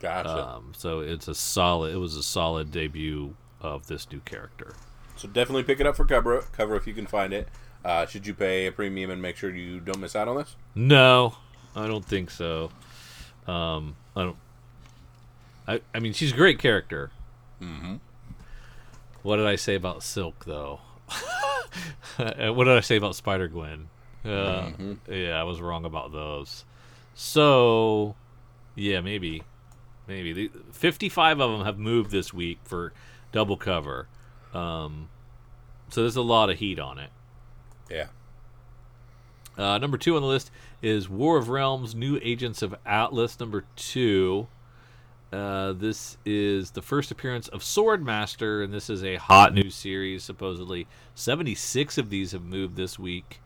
[0.00, 0.46] Gotcha.
[0.46, 1.94] Um, so it's a solid.
[1.94, 4.74] It was a solid debut of this new character.
[5.16, 7.48] so definitely pick it up for cover cover if you can find it.
[7.84, 10.54] Uh, should you pay a premium and make sure you don't miss out on this?
[10.74, 11.36] No,
[11.74, 12.70] I don't think so.
[13.46, 14.36] Um, I don't.
[15.66, 17.10] I I mean, she's a great character.
[17.60, 17.96] Mm-hmm.
[19.22, 20.80] What did I say about Silk though?
[22.18, 23.88] Uh, what did I say about Spider Gwen?
[24.26, 24.70] Uh,
[25.08, 26.66] Yeah, I was wrong about those.
[27.14, 28.14] So,
[28.74, 29.42] yeah, maybe,
[30.06, 32.92] maybe the, fifty-five of them have moved this week for
[33.32, 34.06] double cover.
[34.52, 35.08] Um,
[35.88, 37.08] so there's a lot of heat on it.
[37.90, 38.08] Yeah.
[39.56, 40.50] Uh, number two on the list
[40.82, 43.40] is War of Realms: New Agents of Atlas.
[43.40, 44.46] Number two.
[45.32, 50.22] Uh, this is the first appearance of Swordmaster, and this is a hot new series.
[50.22, 53.40] Supposedly, seventy-six of these have moved this week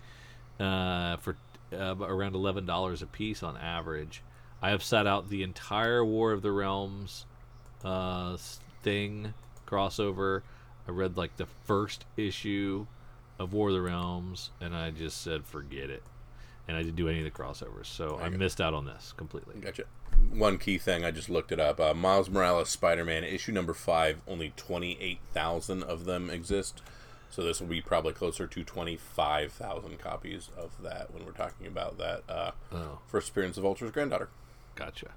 [0.58, 1.36] uh, for
[1.72, 4.22] uh, around eleven dollars a piece on average.
[4.60, 7.24] I have set out the entire War of the Realms
[7.84, 8.36] uh,
[8.82, 10.42] thing crossover.
[10.88, 12.86] I read like the first issue
[13.38, 16.02] of War of the Realms, and I just said forget it.
[16.68, 18.36] And I didn't do any of the crossovers, so I Okay.
[18.36, 19.60] missed out on this completely.
[19.60, 19.84] Gotcha.
[20.32, 21.78] One key thing, I just looked it up.
[21.78, 26.82] Uh, Miles Morales Spider Man, issue number five, only 28,000 of them exist.
[27.30, 31.98] So this will be probably closer to 25,000 copies of that when we're talking about
[31.98, 34.28] that uh, Oh, first appearance of Vulture's granddaughter.
[34.74, 35.10] gotcha.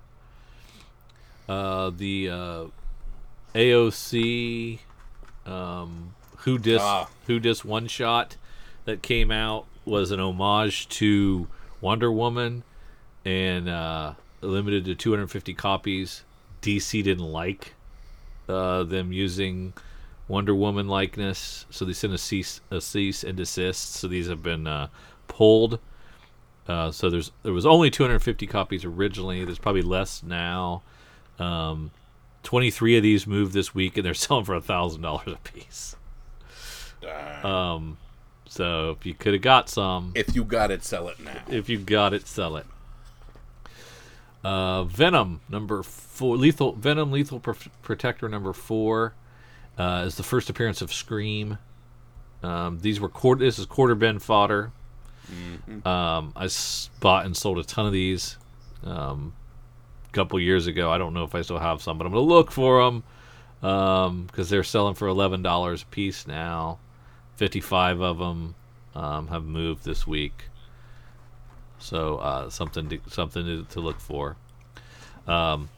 [1.47, 2.65] Uh, the uh,
[3.55, 4.79] AOC
[5.45, 7.09] um, who dis Ah.
[7.27, 8.37] who dis one shot
[8.85, 11.47] that came out was an homage to
[11.81, 12.63] Wonder Woman
[13.25, 16.23] and uh, limited to 250 copies.
[16.61, 17.73] DC didn't like
[18.47, 19.73] uh, them using
[20.27, 23.95] Wonder Woman likeness, so they sent a cease a cease and desist.
[23.95, 24.89] So these have been uh,
[25.27, 25.79] pulled.
[26.67, 29.43] Uh, so there's there was only 250 copies originally.
[29.43, 30.83] There's probably less now.
[31.39, 31.91] Um,
[32.43, 35.95] 23 of these moved this week, and they're selling for a thousand dollars a piece.
[37.43, 37.97] Um,
[38.49, 41.37] so if you could have got some, if you got it, sell it now.
[41.47, 42.65] if you got it, sell it.
[44.43, 49.13] Uh, Venom number four, lethal Venom lethal Pro- protector number four
[49.77, 51.57] uh, is the first appearance of Scream.
[52.41, 53.43] Um, these were quarter.
[53.43, 54.71] This is quarter bin fodder.
[55.85, 58.37] Um, I s- bought and sold a ton of these
[58.83, 59.33] um,
[60.07, 60.89] a couple years ago.
[60.89, 63.03] I don't know if I still have some, but I'm gonna look for them
[64.25, 66.79] because they're selling for eleven dollars a piece now.
[67.39, 68.55] Fifty-five of them
[68.93, 70.43] um, have moved this week.
[71.77, 74.35] So uh, something to, something to, to look for.
[75.25, 75.69] Um,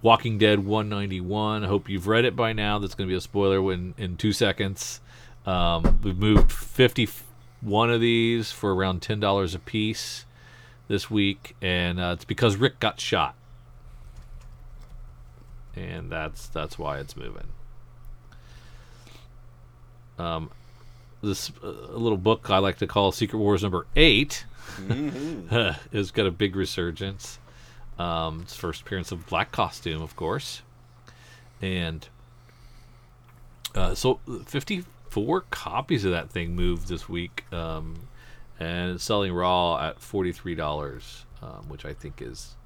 [0.00, 1.64] Walking Dead 191.
[1.64, 2.78] I hope you've read it by now.
[2.78, 5.00] That's going to be a spoiler when in two seconds.
[5.44, 10.24] Um, we've moved 51 of these for around ten dollars a piece
[10.86, 13.34] this week, and uh, it's because Rick got shot,
[15.74, 17.48] and that's that's why it's moving.
[20.16, 20.50] Um,
[21.22, 24.44] this uh, little book I like to call Secret Wars number 8
[25.50, 27.38] has got a big resurgence.
[27.98, 30.62] Um, it's first appearance of Black Costume, of course,
[31.60, 32.08] and
[33.74, 38.08] uh, so 54 copies of that thing moved this week, um,
[38.58, 42.56] and it's selling raw at $43, um, which I think is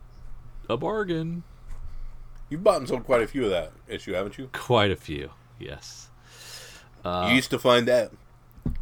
[0.69, 1.43] a bargain.
[2.49, 4.51] You've bought and sold quite a few of that issue, haven't you?
[4.53, 6.11] Quite a few, yes.
[7.05, 8.13] Uh, you used to find that.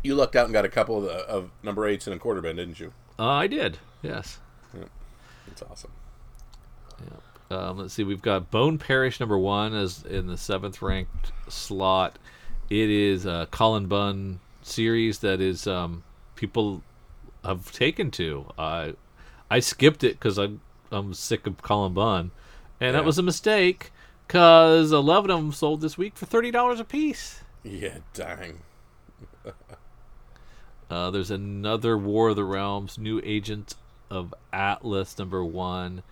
[0.02, 2.40] You lucked out and got a couple of, the, of number eights in a quarter
[2.40, 2.92] bin, didn't you?
[3.18, 4.38] Uh, I did, yes.
[5.46, 5.90] It's awesome.
[7.50, 12.18] Um, let's see, we've got Bone Parish number one as in the seventh ranked slot.
[12.70, 16.02] It is a Cullen Bunn series that is um,
[16.34, 16.82] people
[17.44, 18.46] have taken to.
[18.58, 18.94] I
[19.50, 22.30] I skipped it because I'm I'm sick of Cullen Bunn,
[22.80, 23.92] and that was a mistake
[24.26, 27.40] because eleven of them sold this week for thirty dollars a piece.
[27.62, 28.60] Yeah, dang.
[30.90, 33.76] Uh, there's another War of the Realms, New Agent
[34.10, 36.02] of Atlas, number one.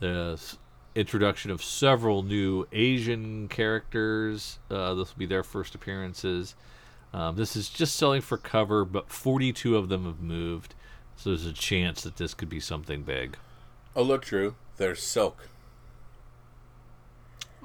[0.00, 0.58] The s-
[0.94, 4.58] introduction of several new Asian characters.
[4.70, 6.54] Uh, this will be their first appearances.
[7.14, 10.74] Um, this is just selling for cover, but 42 of them have moved.
[11.16, 13.38] So there's a chance that this could be something big.
[13.96, 14.56] Oh, look, Drew.
[14.76, 15.48] There's Silk.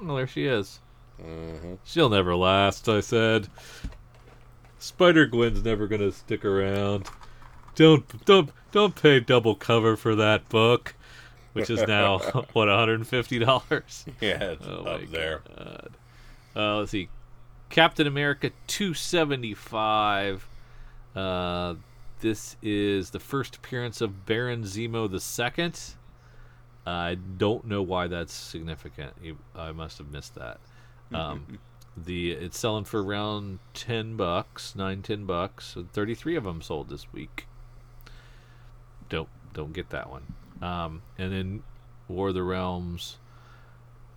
[0.00, 0.80] Well, there she is.
[1.22, 1.74] Mm-hmm.
[1.84, 3.48] She'll never last, I said.
[4.84, 7.08] Spider Gwen's never gonna stick around.
[7.74, 10.94] Don't don't don't pay double cover for that book,
[11.54, 12.18] which is now
[12.52, 14.04] what 150 dollars.
[14.20, 15.40] Yeah, it's Oh up there.
[16.54, 17.08] Uh, let's see,
[17.70, 20.46] Captain America 275.
[21.16, 21.74] Uh,
[22.20, 25.72] this is the first appearance of Baron Zemo II.
[26.86, 29.14] I don't know why that's significant.
[29.56, 30.60] I must have missed that.
[31.12, 31.58] Um,
[31.96, 35.76] the it's selling for around ten bucks, nine ten bucks.
[35.92, 37.46] Thirty-three of them sold this week.
[39.08, 40.34] Don't don't get that one.
[40.60, 41.62] Um, and then
[42.08, 43.18] War of the Realms,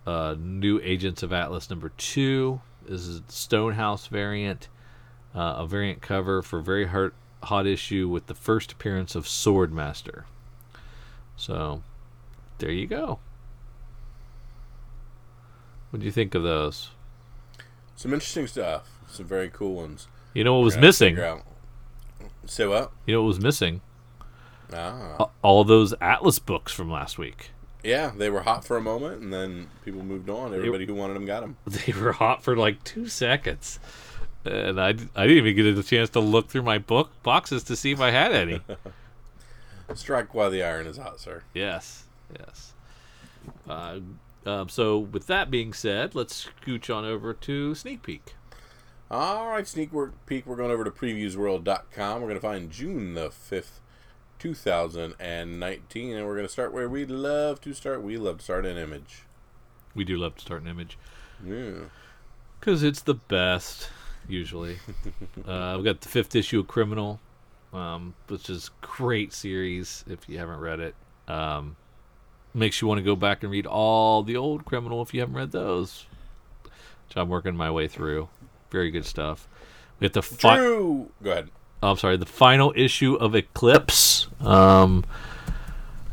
[0.06, 2.60] uh, new Agents of Atlas number two.
[2.86, 4.68] This is a Stonehouse variant,
[5.34, 7.12] uh, a variant cover for very hot
[7.44, 10.24] hot issue with the first appearance of Swordmaster.
[11.36, 11.82] So,
[12.58, 13.20] there you go.
[15.90, 16.90] What do you think of those?
[17.98, 18.88] Some interesting stuff.
[19.10, 20.06] Some very cool ones.
[20.32, 21.18] You know what was missing?
[22.46, 22.92] Say what?
[23.06, 23.80] You know what was missing?
[24.72, 25.30] Ah.
[25.42, 27.50] All those Atlas books from last week.
[27.82, 30.54] Yeah, they were hot for a moment, and then people moved on.
[30.54, 31.56] Everybody who wanted them got them.
[31.66, 33.80] They were hot for like two seconds,
[34.44, 37.74] and I, I didn't even get a chance to look through my book boxes to
[37.74, 38.60] see if I had any.
[39.94, 41.42] Strike while the iron is hot, sir.
[41.52, 42.04] yes,
[42.38, 42.74] yes.
[43.68, 43.98] Uh,
[44.46, 48.34] um, so with that being said, let's scooch on over to sneak peek.
[49.10, 49.90] All right, sneak
[50.26, 50.46] peek.
[50.46, 52.20] We're going over to previewsworld.com.
[52.20, 53.80] We're going to find June the 5th,
[54.38, 58.02] 2019, and we're going to start where we love to start.
[58.02, 59.22] We love to start an image.
[59.94, 60.98] We do love to start an image
[61.44, 61.86] Yeah.
[62.60, 63.88] because it's the best
[64.28, 64.78] usually.
[65.46, 67.20] uh, we got the fifth issue of Criminal,
[67.72, 70.94] um, which is great series if you haven't read it.
[71.26, 71.76] Um,
[72.54, 75.36] makes you want to go back and read all the old Criminal if you haven't
[75.36, 76.06] read those.
[76.64, 78.28] Which I'm working my way through.
[78.70, 79.48] Very good stuff.
[80.00, 81.10] We have the fi- Drew!
[81.22, 81.50] Go ahead.
[81.82, 84.26] I'm sorry, the final issue of Eclipse.
[84.40, 85.04] Um,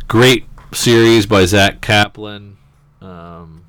[0.07, 2.57] great series by Zack Kaplan,
[3.01, 3.65] um,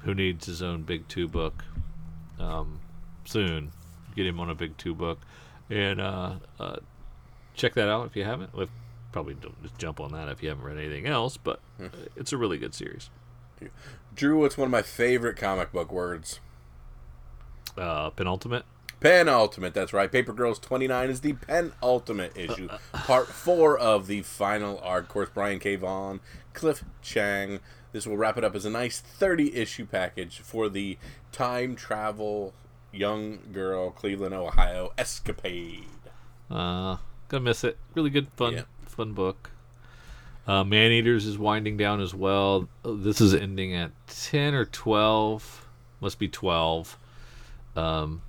[0.00, 1.64] who needs his own Big Two book
[2.38, 2.80] um,
[3.24, 3.72] soon.
[4.14, 5.18] Get him on a Big Two book,
[5.70, 6.76] and uh, uh,
[7.54, 8.54] check that out if you haven't.
[8.54, 8.66] Well,
[9.12, 12.32] probably don't just jump on that if you haven't read anything else, but uh, it's
[12.32, 13.10] a really good series.
[14.14, 16.40] Drew, what's one of my favorite comic book words?
[17.76, 18.64] Uh, penultimate.
[19.00, 20.10] Penultimate, that's right.
[20.12, 22.68] Paper Girls 29 is the penultimate issue.
[22.92, 25.04] Part 4 of the final arc.
[25.04, 25.76] Of course, Brian K.
[25.76, 26.20] Vaughan,
[26.52, 27.60] Cliff Chiang.
[27.92, 30.98] This will wrap it up as a nice 30 issue package for the
[31.32, 32.52] time travel
[32.92, 35.84] young girl Cleveland, Ohio escapade.
[36.50, 36.96] Uh,
[37.28, 37.78] gonna miss it.
[37.94, 38.62] Really good, fun, Yeah.
[39.06, 39.50] Book.
[40.46, 42.68] Uh, Man Eaters is winding down as well.
[42.84, 45.66] This is ending at ten or twelve.
[46.00, 46.98] Must be twelve.
[47.76, 48.22] Um,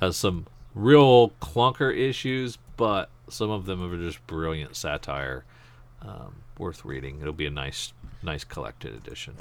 [0.00, 5.44] has some real clunker issues, but some of them are just brilliant satire.
[6.00, 7.20] Um, worth reading.
[7.20, 7.92] It'll be a nice,
[8.22, 9.36] nice collected edition.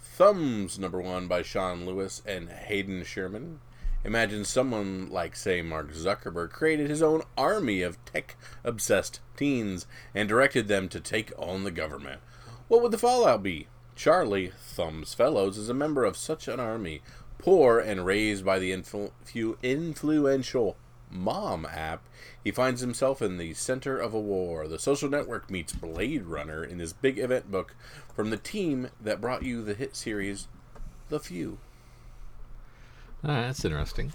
[0.00, 3.60] Thumbs number one by Sean Lewis and Hayden Sherman.
[4.04, 10.28] Imagine someone like, say, Mark Zuckerberg created his own army of tech obsessed teens and
[10.28, 12.20] directed them to take on the government.
[12.68, 13.68] What would the fallout be?
[13.96, 17.00] Charlie, Thumbs Fellows, is a member of such an army,
[17.38, 20.76] poor and raised by the influ- few influential
[21.10, 22.02] Mom app.
[22.42, 24.66] He finds himself in the center of a war.
[24.66, 27.74] The social network meets Blade Runner in this big event book
[28.14, 30.48] from the team that brought you the hit series
[31.08, 31.58] The Few.
[33.24, 34.12] Ah, that's interesting.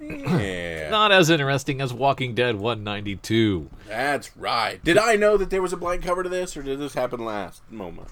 [0.00, 3.70] Yeah, Not as interesting as Walking Dead 192.
[3.88, 4.82] that's right.
[4.84, 7.24] Did I know that there was a blank cover to this, or did this happen
[7.24, 8.08] last moment?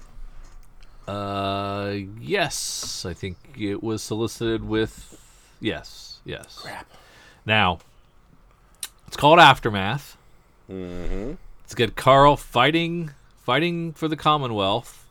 [1.07, 5.19] Uh, yes, I think it was solicited with.
[5.59, 6.59] Yes, yes.
[6.61, 6.87] Crap.
[7.45, 7.79] Now,
[9.07, 10.15] it's called Aftermath.
[10.69, 11.33] Mm-hmm.
[11.65, 13.11] It's got Carl fighting,
[13.43, 15.05] fighting for the Commonwealth.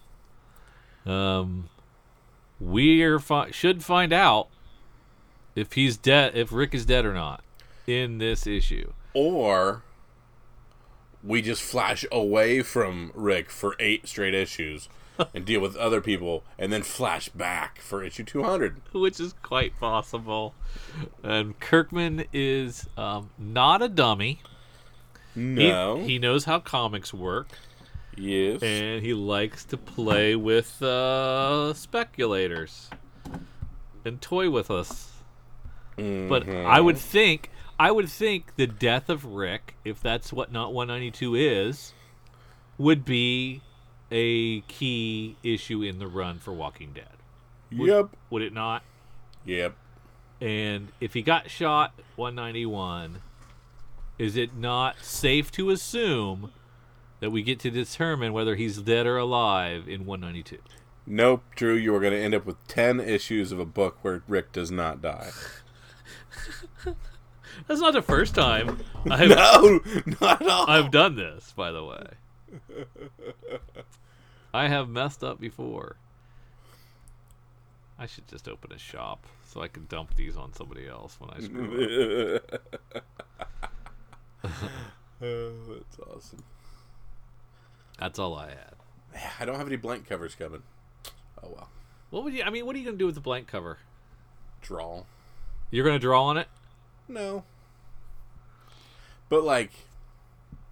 [1.05, 1.69] Um,
[2.59, 4.49] we're fi- should find out
[5.61, 7.43] if he's dead, if Rick is dead or not,
[7.87, 8.93] in this issue.
[9.15, 9.83] Or
[11.23, 14.89] we just flash away from Rick for eight straight issues
[15.35, 18.81] and deal with other people, and then flash back for issue two hundred.
[18.93, 20.55] which is quite possible.
[21.23, 24.41] And Kirkman is um, not a dummy.
[25.35, 26.03] He- No.
[26.03, 27.49] He, knows how comics work,
[28.17, 28.63] yes.
[28.63, 32.89] and he likes to play with uh, speculators
[34.05, 35.13] and toy with us.
[36.29, 37.11] But I would mm-hmm.
[37.11, 41.93] think, I would think the death of Rick, if that's what Not 192 is,
[42.79, 43.63] would be
[44.11, 47.07] a key issue in the run for Walking Dead.
[47.73, 48.09] Would, Yep.
[48.31, 48.83] Would it not?
[49.45, 49.75] Yep.
[50.41, 53.21] And if he got shot 191,
[54.19, 56.53] is it not safe to assume
[57.21, 60.59] that we get to determine whether he's dead or alive in 192?
[61.07, 61.75] Nope, Drew.
[61.75, 64.71] You are going to end up with ten issues of a book where Rick does
[64.71, 65.31] not die.
[67.67, 68.79] That's not the first time
[69.11, 69.81] I've No,
[70.21, 70.71] not at all.
[70.71, 72.07] I've done this, by the way.
[74.53, 75.97] I have messed up before.
[77.99, 81.31] I should just open a shop so I can dump these on somebody else when
[81.31, 83.03] I screw up.
[85.23, 86.43] Oh, that's awesome.
[87.99, 88.75] That's all I had.
[89.39, 90.63] I don't have any blank covers coming.
[91.45, 91.69] Oh well.
[92.09, 92.43] What would you?
[92.43, 93.77] I mean, what are you gonna do with the blank cover?
[94.63, 95.03] Draw.
[95.71, 96.49] You're gonna draw on it?
[97.11, 97.45] No.
[99.29, 99.73] But like,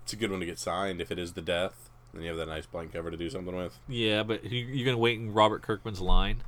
[0.02, 1.90] it's a good one to get signed if it is the death.
[2.14, 3.78] Then you have that nice blank cover to do something with.
[3.88, 6.42] Yeah, but you, you're gonna wait in Robert Kirkman's line?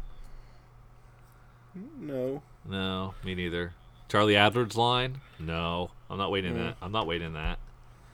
[1.99, 2.43] No.
[2.69, 3.75] No, me neither.
[4.09, 5.21] Charlie Adlard's line?
[5.39, 6.77] No, I'm not waiting that.
[6.81, 7.59] I'm not waiting that.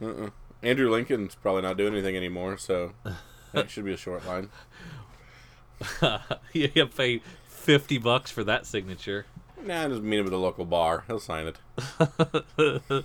[0.02, 0.30] Uh-uh.
[0.62, 2.92] Andrew Lincoln's probably not doing anything anymore, so
[3.52, 4.48] that should be a short line.
[6.52, 9.26] you have to pay fifty bucks for that signature.
[9.64, 11.04] Nah, just meet him at the local bar.
[11.06, 13.04] He'll sign it.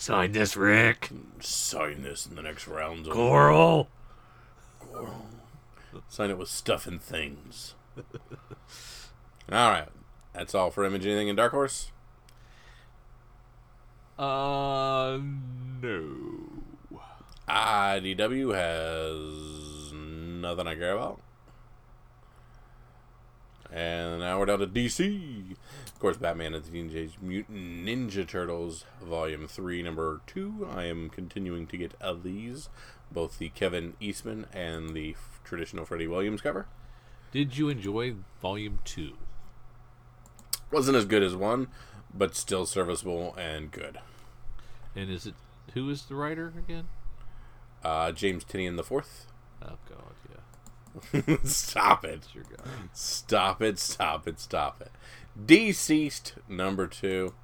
[0.00, 1.10] Sign this, Rick.
[1.40, 3.06] Sign this in the next round.
[3.10, 3.86] Coral.
[6.08, 7.74] Sign it with stuff and things.
[7.98, 9.88] all right.
[10.32, 11.04] That's all for Image.
[11.04, 11.90] Anything in Dark Horse?
[14.18, 15.18] Uh,
[15.82, 16.16] no.
[17.46, 21.20] IDW has nothing I care about.
[23.72, 25.52] And now we're down to DC.
[25.86, 30.68] Of course, Batman and the Teenage Mutant Ninja Turtles, Volume 3, Number 2.
[30.74, 32.68] I am continuing to get of these,
[33.12, 36.66] both the Kevin Eastman and the f- traditional Freddie Williams cover.
[37.32, 39.12] Did you enjoy Volume Two?
[40.72, 41.68] Wasn't as good as one,
[42.12, 44.00] but still serviceable and good.
[44.96, 45.34] And is it
[45.74, 46.88] who is the writer again?
[47.84, 49.26] Uh, James Tynion the Fourth.
[49.62, 50.29] Oh God, yeah,
[51.44, 52.22] Stop it.
[52.22, 52.64] that's your guy.
[52.92, 54.90] Stop it, stop it, stop it.
[55.46, 57.34] Deceased number two.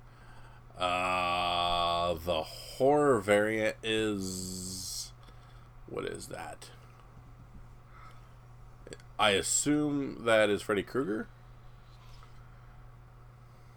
[0.78, 5.12] Uh the horror variant is
[5.88, 6.70] what is that?
[9.18, 11.28] I assume that is Freddy Krueger?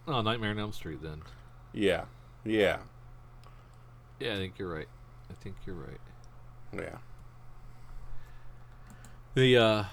[0.08, 1.02] Oh, Nightmare on Elm Street.
[1.02, 1.22] Then.
[1.72, 2.06] Yeah.
[2.44, 2.80] Yeah.
[4.20, 4.88] Yeah, I think you're right.
[5.30, 6.02] I think you're right.
[6.74, 6.98] Yeah.
[9.36, 9.84] The uh,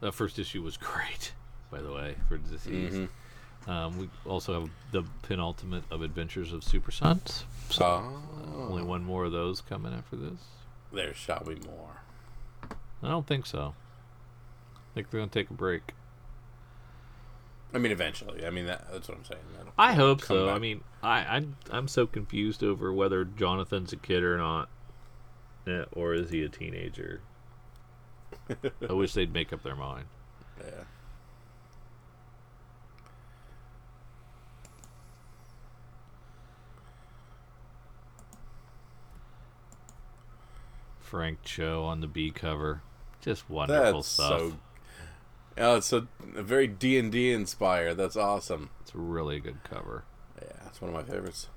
[0.00, 1.32] the first issue was great,
[1.70, 2.96] by the way, for Deceased.
[2.96, 3.08] Mhm.
[3.68, 7.44] Um, we also have the penultimate of Adventures of Super Sons.
[7.70, 10.40] So Oh, only one more of those coming after this.
[10.92, 12.02] there shall be more.
[13.02, 13.74] I don't think so.
[14.74, 15.94] I think they're gonna take a break.
[17.74, 18.44] I mean, eventually.
[18.46, 19.40] I mean, that, that's what I'm saying.
[19.56, 20.46] That'll- I hope so.
[20.46, 20.56] back.
[20.56, 24.68] I mean, I I'm, I'm so confused over whether Jonathan's a kid or not,
[25.66, 27.20] Eh, or is he a teenager?
[28.88, 30.06] I wish they'd make up their mind.
[30.58, 30.84] yeah.
[41.00, 42.80] Frank Cho on the B cover,
[43.20, 44.40] just wonderful That's stuff.
[44.40, 44.52] so.
[45.58, 47.98] Oh, it's a very D and D inspired.
[47.98, 48.70] That's awesome.
[48.80, 50.04] It's a really good cover.
[50.40, 51.48] Yeah, it's one of my favorites.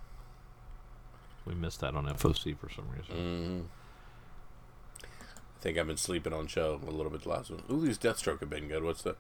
[1.46, 3.16] We missed that on FOC for some reason.
[3.16, 3.64] Mm.
[5.66, 7.64] I think I've been sleeping on show a little bit the last one.
[7.72, 8.84] Ooh, these Deathstroke have been good.
[8.84, 9.16] What's the?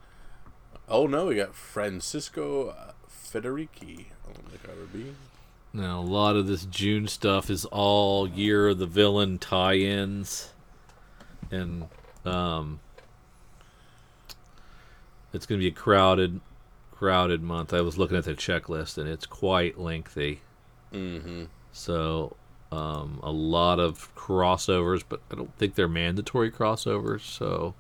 [0.88, 5.16] Oh no, we got Francisco uh, Federici on the cover B.
[5.74, 10.54] Now, a lot of this June stuff is all Year of the Villain tie-ins,
[11.50, 11.88] and
[12.26, 12.80] um,
[15.34, 16.41] it's going to be a crowded,
[16.91, 17.74] crowded month.
[17.74, 20.41] I was looking at the checklist, and it's quite lengthy.
[20.93, 21.46] Mm-hmm.
[21.72, 22.36] So,
[22.76, 27.22] um, a lot of crossovers, but I don't think they're mandatory crossovers.
[27.22, 27.74] So,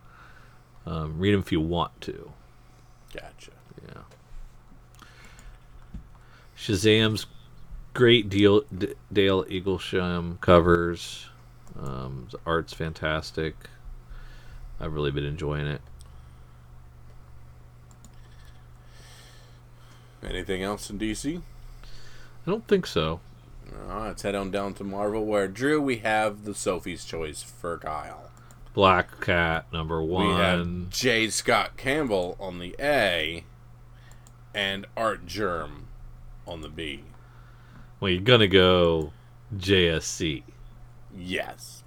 [0.85, 2.31] um, read them if you want to.
[3.13, 3.51] Gotcha.
[3.87, 4.01] Yeah.
[6.57, 7.25] Shazam's
[7.93, 11.27] great deal D- Dale Eaglesham covers.
[11.77, 13.55] Um, the art's fantastic.
[14.79, 15.81] I've really been enjoying it.
[20.23, 21.41] Anything else in DC?
[22.47, 23.19] I don't think so.
[23.73, 27.41] All right, let's head on down to Marvel, where Drew we have the Sophie's Choice
[27.43, 28.29] for Kyle.
[28.73, 30.35] Black Cat number We one.
[30.37, 31.29] have J.
[31.29, 33.43] Scott Campbell on the A,
[34.53, 35.87] and Artgerm
[36.47, 37.03] on the B.
[37.99, 39.13] Well, you're gonna go
[39.55, 40.43] JSC.
[41.15, 41.83] Yes.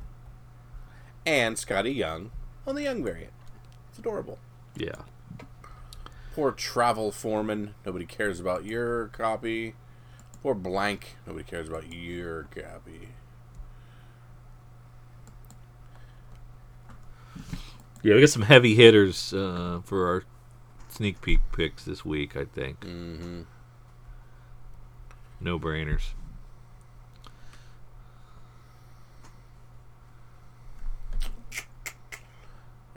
[1.27, 2.31] And Skottie Young
[2.67, 3.33] on the Young variant.
[3.91, 4.39] It's adorable.
[4.77, 5.03] Yeah.
[6.35, 7.75] Poor Travel Foreman.
[7.85, 9.75] Nobody cares about your copy.
[10.43, 11.17] Poor Blank.
[11.27, 13.09] Nobody cares about your copy.
[18.03, 20.23] Yeah, we got some heavy hitters uh, for our
[20.89, 22.37] sneak peek picks this week.
[22.37, 22.81] I think.
[22.81, 23.43] Mm-hmm.
[25.41, 26.11] no brainers.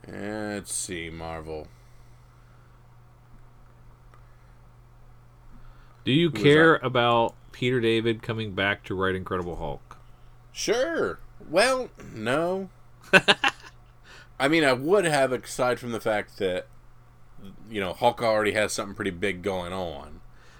[0.07, 1.67] Let's see, Marvel.
[6.05, 9.97] Do you was care about Peter David coming back to write Incredible Hulk?
[10.51, 11.19] Sure.
[11.49, 12.69] Well, no.
[14.39, 16.67] I mean, I would have, aside from the fact that,
[17.69, 20.19] you know, Hulk already has something pretty big going on.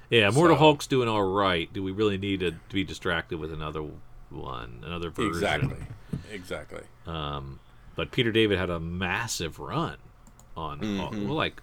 [0.09, 1.71] Yeah, Mortal So- Hulk's doing all right.
[1.73, 3.83] Do we really need to, to be distracted with another
[4.29, 5.31] one, another version?
[5.31, 5.77] Exactly.
[6.31, 6.83] Exactly.
[7.07, 7.59] Um,
[7.95, 9.97] but Peter David had a massive run
[10.55, 11.13] on Hulk.
[11.13, 11.25] Mhm.
[11.27, 11.61] well, like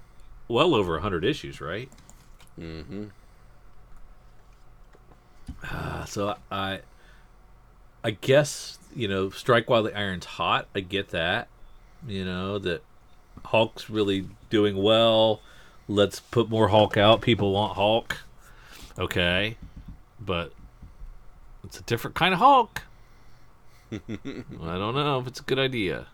[0.48, 1.88] well over hundred issues, right?
[2.58, 3.04] Mm-hmm.
[5.62, 6.80] Uh, so I,
[8.04, 10.66] I guess you know, strike while the iron's hot.
[10.74, 11.48] I get that.
[12.06, 12.82] You know that
[13.46, 15.40] Hulk's really doing well.
[15.88, 17.20] Let's put more Hulk out.
[17.20, 18.18] People want Hulk.
[18.98, 19.56] Okay,
[20.20, 20.52] but
[21.64, 22.82] it's a different kind of Hulk.
[23.92, 23.98] I
[24.59, 26.09] don't know if it's a good idea.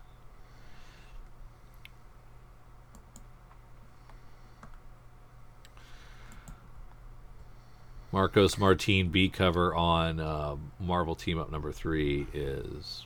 [8.15, 13.05] Marcos Martin B cover on uh, Marvel Team Up number three is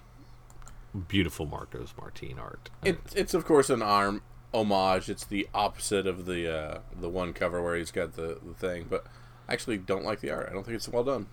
[1.08, 2.70] beautiful Marcos Martin art.
[2.86, 4.22] It, it's of course an arm
[4.54, 5.10] homage.
[5.10, 8.86] It's the opposite of the uh, the one cover where he's got the, the thing,
[8.88, 9.04] but
[9.48, 10.48] I actually don't like the art.
[10.48, 11.26] I don't think it's well done.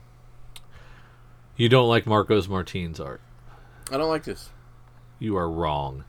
[1.58, 3.20] you don't like Marcos Martin's art.
[3.92, 4.48] I don't like this.
[5.18, 6.04] You are wrong.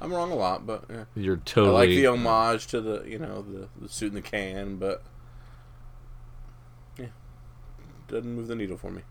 [0.00, 1.04] I'm wrong a lot, but yeah.
[1.14, 1.76] You're totally.
[1.76, 5.04] I like the homage to the you know the, the suit in the can, but
[6.98, 7.06] yeah,
[8.10, 9.02] doesn't move the needle for me.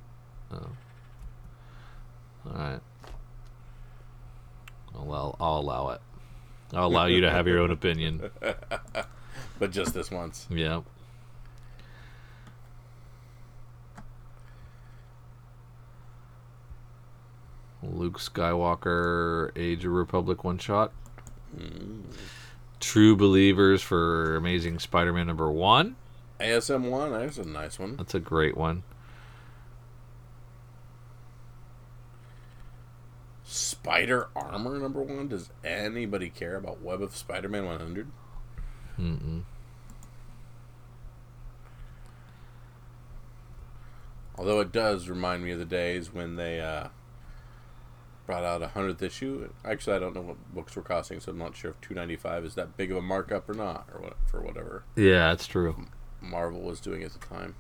[0.51, 0.67] Oh.
[2.45, 2.79] All right.
[4.95, 6.01] Well, I'll allow it.
[6.73, 8.29] I'll allow you to have your own opinion.
[9.59, 10.47] But just this once.
[10.49, 10.81] Yeah.
[17.83, 20.93] Luke Skywalker, Age of Republic one shot.
[21.57, 22.01] Hmm.
[22.79, 25.97] True Believers for Amazing Spider Man number one.
[26.39, 27.97] ASM one, that's a nice one.
[27.97, 28.83] That's a great one.
[33.43, 35.27] Spider Armor number one.
[35.27, 38.07] Does anybody care about Web of Spider-Man 100?
[38.99, 39.43] Mm-mm.
[44.37, 46.89] Although it does remind me of the days when they uh,
[48.25, 49.49] brought out a hundredth issue.
[49.65, 52.55] Actually, I don't know what books were costing, so I'm not sure if 2.95 is
[52.55, 55.87] that big of a markup or not, or what for whatever Yeah, that's true.
[56.21, 57.55] Marvel was doing at the time.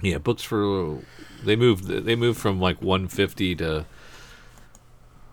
[0.00, 0.98] Yeah, books for
[1.44, 3.84] they moved they moved from like 150 to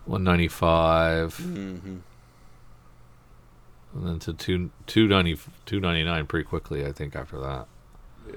[0.06, 1.96] 195 Mm-hmm.
[3.94, 7.66] and then to 2 290 299 pretty quickly I think after that.
[8.26, 8.34] Yeah.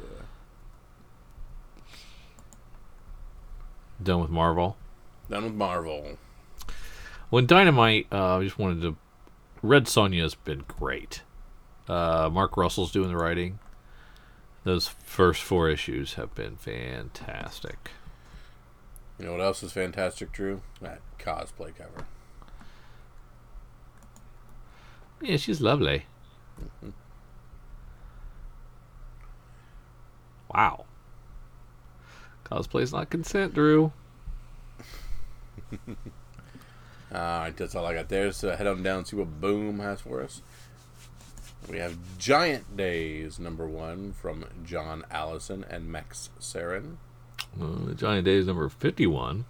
[4.04, 4.78] Done with Marvel.
[5.30, 6.18] Done with Marvel.
[7.32, 8.96] When Dynamite uh I just wanted to
[9.62, 11.24] Red Sonja's been great.
[11.88, 13.60] Uh Mark Russell's doing the writing.
[14.64, 17.92] Those first four issues have been fantastic.
[19.18, 20.62] You know what else is fantastic, Drew?
[20.82, 22.06] That cosplay cover.
[25.22, 26.06] Yeah, she's lovely.
[30.54, 30.86] Wow.
[32.46, 33.92] Cosplay's not consent, Drew.
[37.12, 38.32] Alright, that's all I got there.
[38.32, 40.42] So head on down and see what Boom has for us.
[41.68, 46.98] We have Giant Days number one from John Allison and Max Sarin.
[47.60, 49.46] Uh, Giant Days number 51.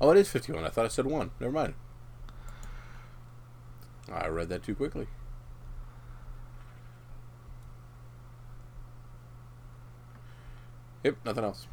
[0.00, 0.64] Oh, it is 51.
[0.64, 1.30] I thought I said one.
[1.40, 1.74] Never mind.
[4.10, 5.06] I read that too quickly.
[11.04, 11.66] Yep, nothing else.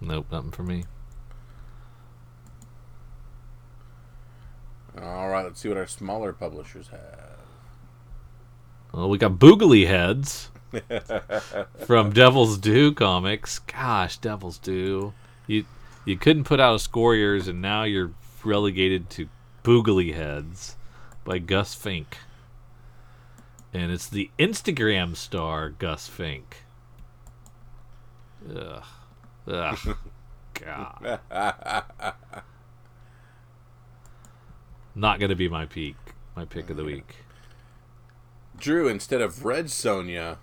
[0.00, 0.84] Nope, nothing for me.
[5.00, 7.36] All right, let's see what our smaller publishers have.
[8.92, 10.50] Well, we got Boogly Heads
[11.86, 13.58] from Devil's Due Comics.
[13.58, 15.12] Gosh, Devil's Due.
[15.46, 15.66] You
[16.04, 18.12] you couldn't put out a Scorriers, and now you're
[18.44, 19.28] relegated to
[19.62, 20.76] Boogly Heads
[21.24, 22.18] by Gus Fink.
[23.74, 26.62] And it's the Instagram star Gus Fink.
[28.48, 28.84] Ugh.
[29.46, 29.96] Ugh.
[30.54, 31.20] God.
[34.96, 35.96] Not gonna be my peak.
[36.34, 37.16] My pick of the week.
[38.58, 40.38] Drew, instead of Red Sonja,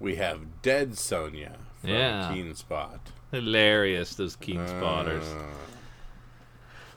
[0.00, 2.32] we have Dead Sonja from Yeah.
[2.32, 3.00] Keen Spot.
[3.30, 5.24] Hilarious, those keen spotters.
[5.28, 5.42] Uh,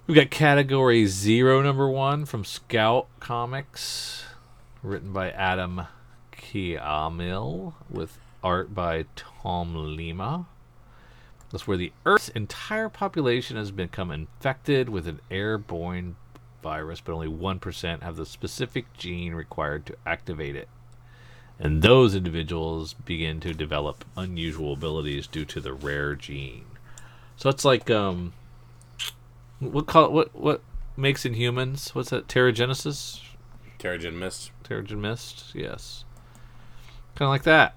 [0.08, 4.24] We got category zero, number one from Scout Comics,
[4.82, 5.82] written by Adam
[6.32, 10.46] Kiamil with art by Tom Lima.
[11.52, 16.16] That's where the Earth's entire population has become infected with an airborne
[16.68, 20.68] virus, but only 1% have the specific gene required to activate it.
[21.58, 26.66] And those individuals begin to develop unusual abilities due to the rare gene.
[27.38, 28.34] So it's like um
[29.60, 30.62] what call what what
[30.98, 31.96] makes Inhumans?
[31.96, 32.28] What's that?
[32.28, 33.22] Terrigenesis?
[33.80, 34.52] Terrigen Mist.
[34.64, 35.52] Terrigen Mist?
[35.56, 36.04] Yes.
[37.16, 37.76] Kind of like that.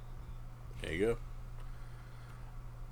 [0.82, 1.16] There you go.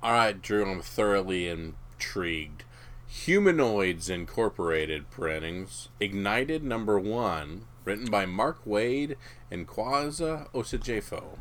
[0.01, 2.63] All right, Drew, I'm thoroughly intrigued.
[3.11, 9.17] Humanoids Incorporated printings, Ignited number one, written by Mark Waid
[9.51, 11.39] and Kwanza Osajyefo.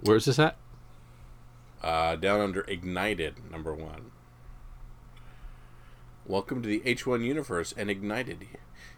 [0.00, 0.56] Where's this at?
[1.80, 4.10] Uh, down under Ignited number one.
[6.26, 8.48] Welcome to the H1 universe and Ignited,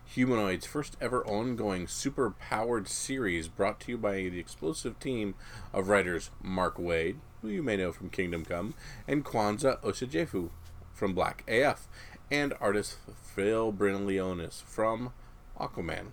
[0.06, 5.34] Humanoid's first ever ongoing super powered series brought to you by the explosive team
[5.74, 8.74] of writers Mark Wade, who you may know from Kingdom Come,
[9.06, 10.50] and Kwanza Osajyefo
[10.94, 11.88] from Black AF,
[12.30, 15.12] and artist Phil Briones from
[15.58, 16.12] Aquaman.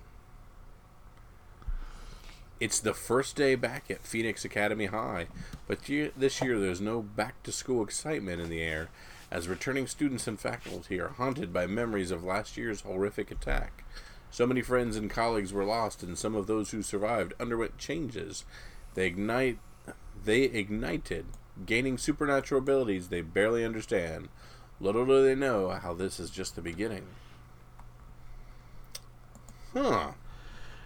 [2.60, 5.28] It's the first day back at Phoenix Academy High,
[5.66, 8.90] but this year there's no back to school excitement in the air
[9.32, 13.86] as returning students and faculty are haunted by memories of last year's horrific attack.
[14.32, 18.44] So many friends and colleagues were lost, and some of those who survived underwent changes.
[18.94, 19.60] They ignite
[20.26, 21.26] they ignited,
[21.66, 24.30] gaining supernatural abilities they barely understand.
[24.82, 27.06] Little do they know how this is just the beginning.
[29.74, 30.12] Huh.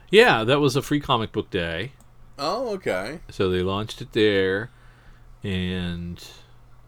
[0.10, 1.94] Yeah, that was a free comic book day.
[2.38, 3.20] Oh, okay.
[3.30, 4.72] So they launched it there,
[5.44, 6.24] and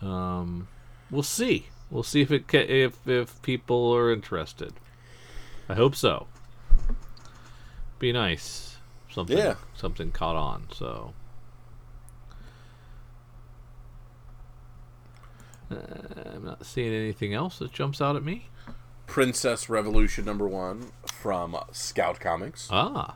[0.02, 0.68] um,
[1.12, 1.68] we'll see.
[1.90, 4.74] We'll see if it ca- if if people are interested.
[5.70, 6.28] I hope so.
[8.00, 8.78] Be nice.
[9.12, 9.56] Something Yeah.
[9.76, 10.68] something caught on.
[10.74, 11.14] So.
[15.72, 15.76] Uh,
[16.34, 18.50] I'm not seeing anything else that jumps out at me.
[19.08, 22.68] Princess Revolution number one from Scout Comics.
[22.72, 23.16] Ah,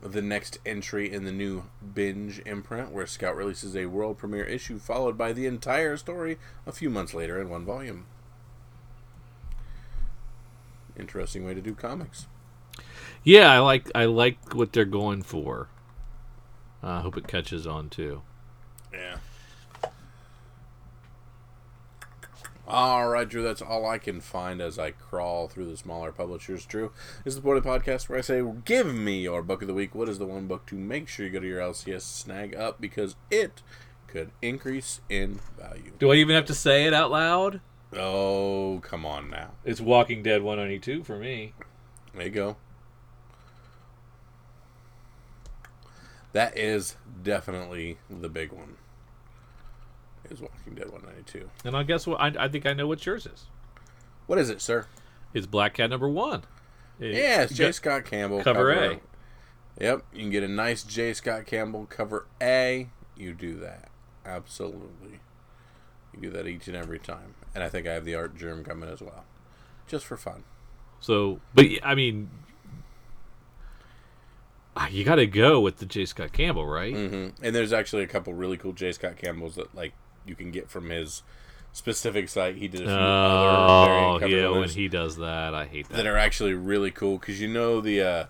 [0.00, 4.78] the next entry in the new Binge imprint, where Scout releases a world premiere issue
[4.78, 8.06] followed by the entire story a few months later in one volume.
[10.98, 12.26] Interesting way to do comics.
[13.22, 15.68] yeah, I like I like what they're going for.
[16.82, 18.22] I hope it catches on too.
[18.92, 19.16] Yeah.
[22.70, 23.42] All right, Drew.
[23.42, 26.66] That's all I can find as I crawl through the smaller publishers.
[26.66, 26.92] Drew
[27.24, 29.68] this is the point of the Podcast where I say, "Give me your book of
[29.68, 32.02] the week." What is the one book to make sure you go to your LCS
[32.02, 33.62] snag up because it
[34.06, 35.92] could increase in value?
[35.98, 37.62] Do I even have to say it out loud?
[37.94, 39.52] Oh, come on now.
[39.64, 41.54] It's Walking Dead 192 for me.
[42.12, 42.56] There you go.
[46.32, 48.76] That is definitely the big one.
[50.30, 51.48] Is Walking Dead 192.
[51.64, 53.46] And I guess what I, I think I know what yours is.
[54.26, 54.86] What is it, sir?
[55.32, 56.42] It's Black Cat number one.
[57.00, 57.64] It- Yeah, it's you J.
[57.66, 58.42] got- Scott Campbell.
[58.42, 59.00] cover A.
[59.80, 61.12] Yep, you can get a nice J.
[61.14, 62.88] Scott Campbell cover A.
[63.16, 63.88] You do that.
[64.26, 65.20] Absolutely.
[66.12, 67.34] You do that each and every time.
[67.54, 69.24] And I think I have the Artgerm coming as well.
[69.86, 70.44] Just for fun.
[71.00, 72.28] So, but I mean,
[74.76, 76.04] ah, you got to go with the J.
[76.06, 76.94] Scott Campbell, right?
[76.94, 78.92] hmm And there's actually a couple really cool J.
[78.92, 79.92] Scott Campbells that like
[80.28, 81.22] you can get from his
[81.72, 82.56] specific site.
[82.56, 84.48] He did a few other Oh, yeah.
[84.48, 86.06] When he does that, I hate that that.
[86.06, 88.24] are actually really cool because you know the uh,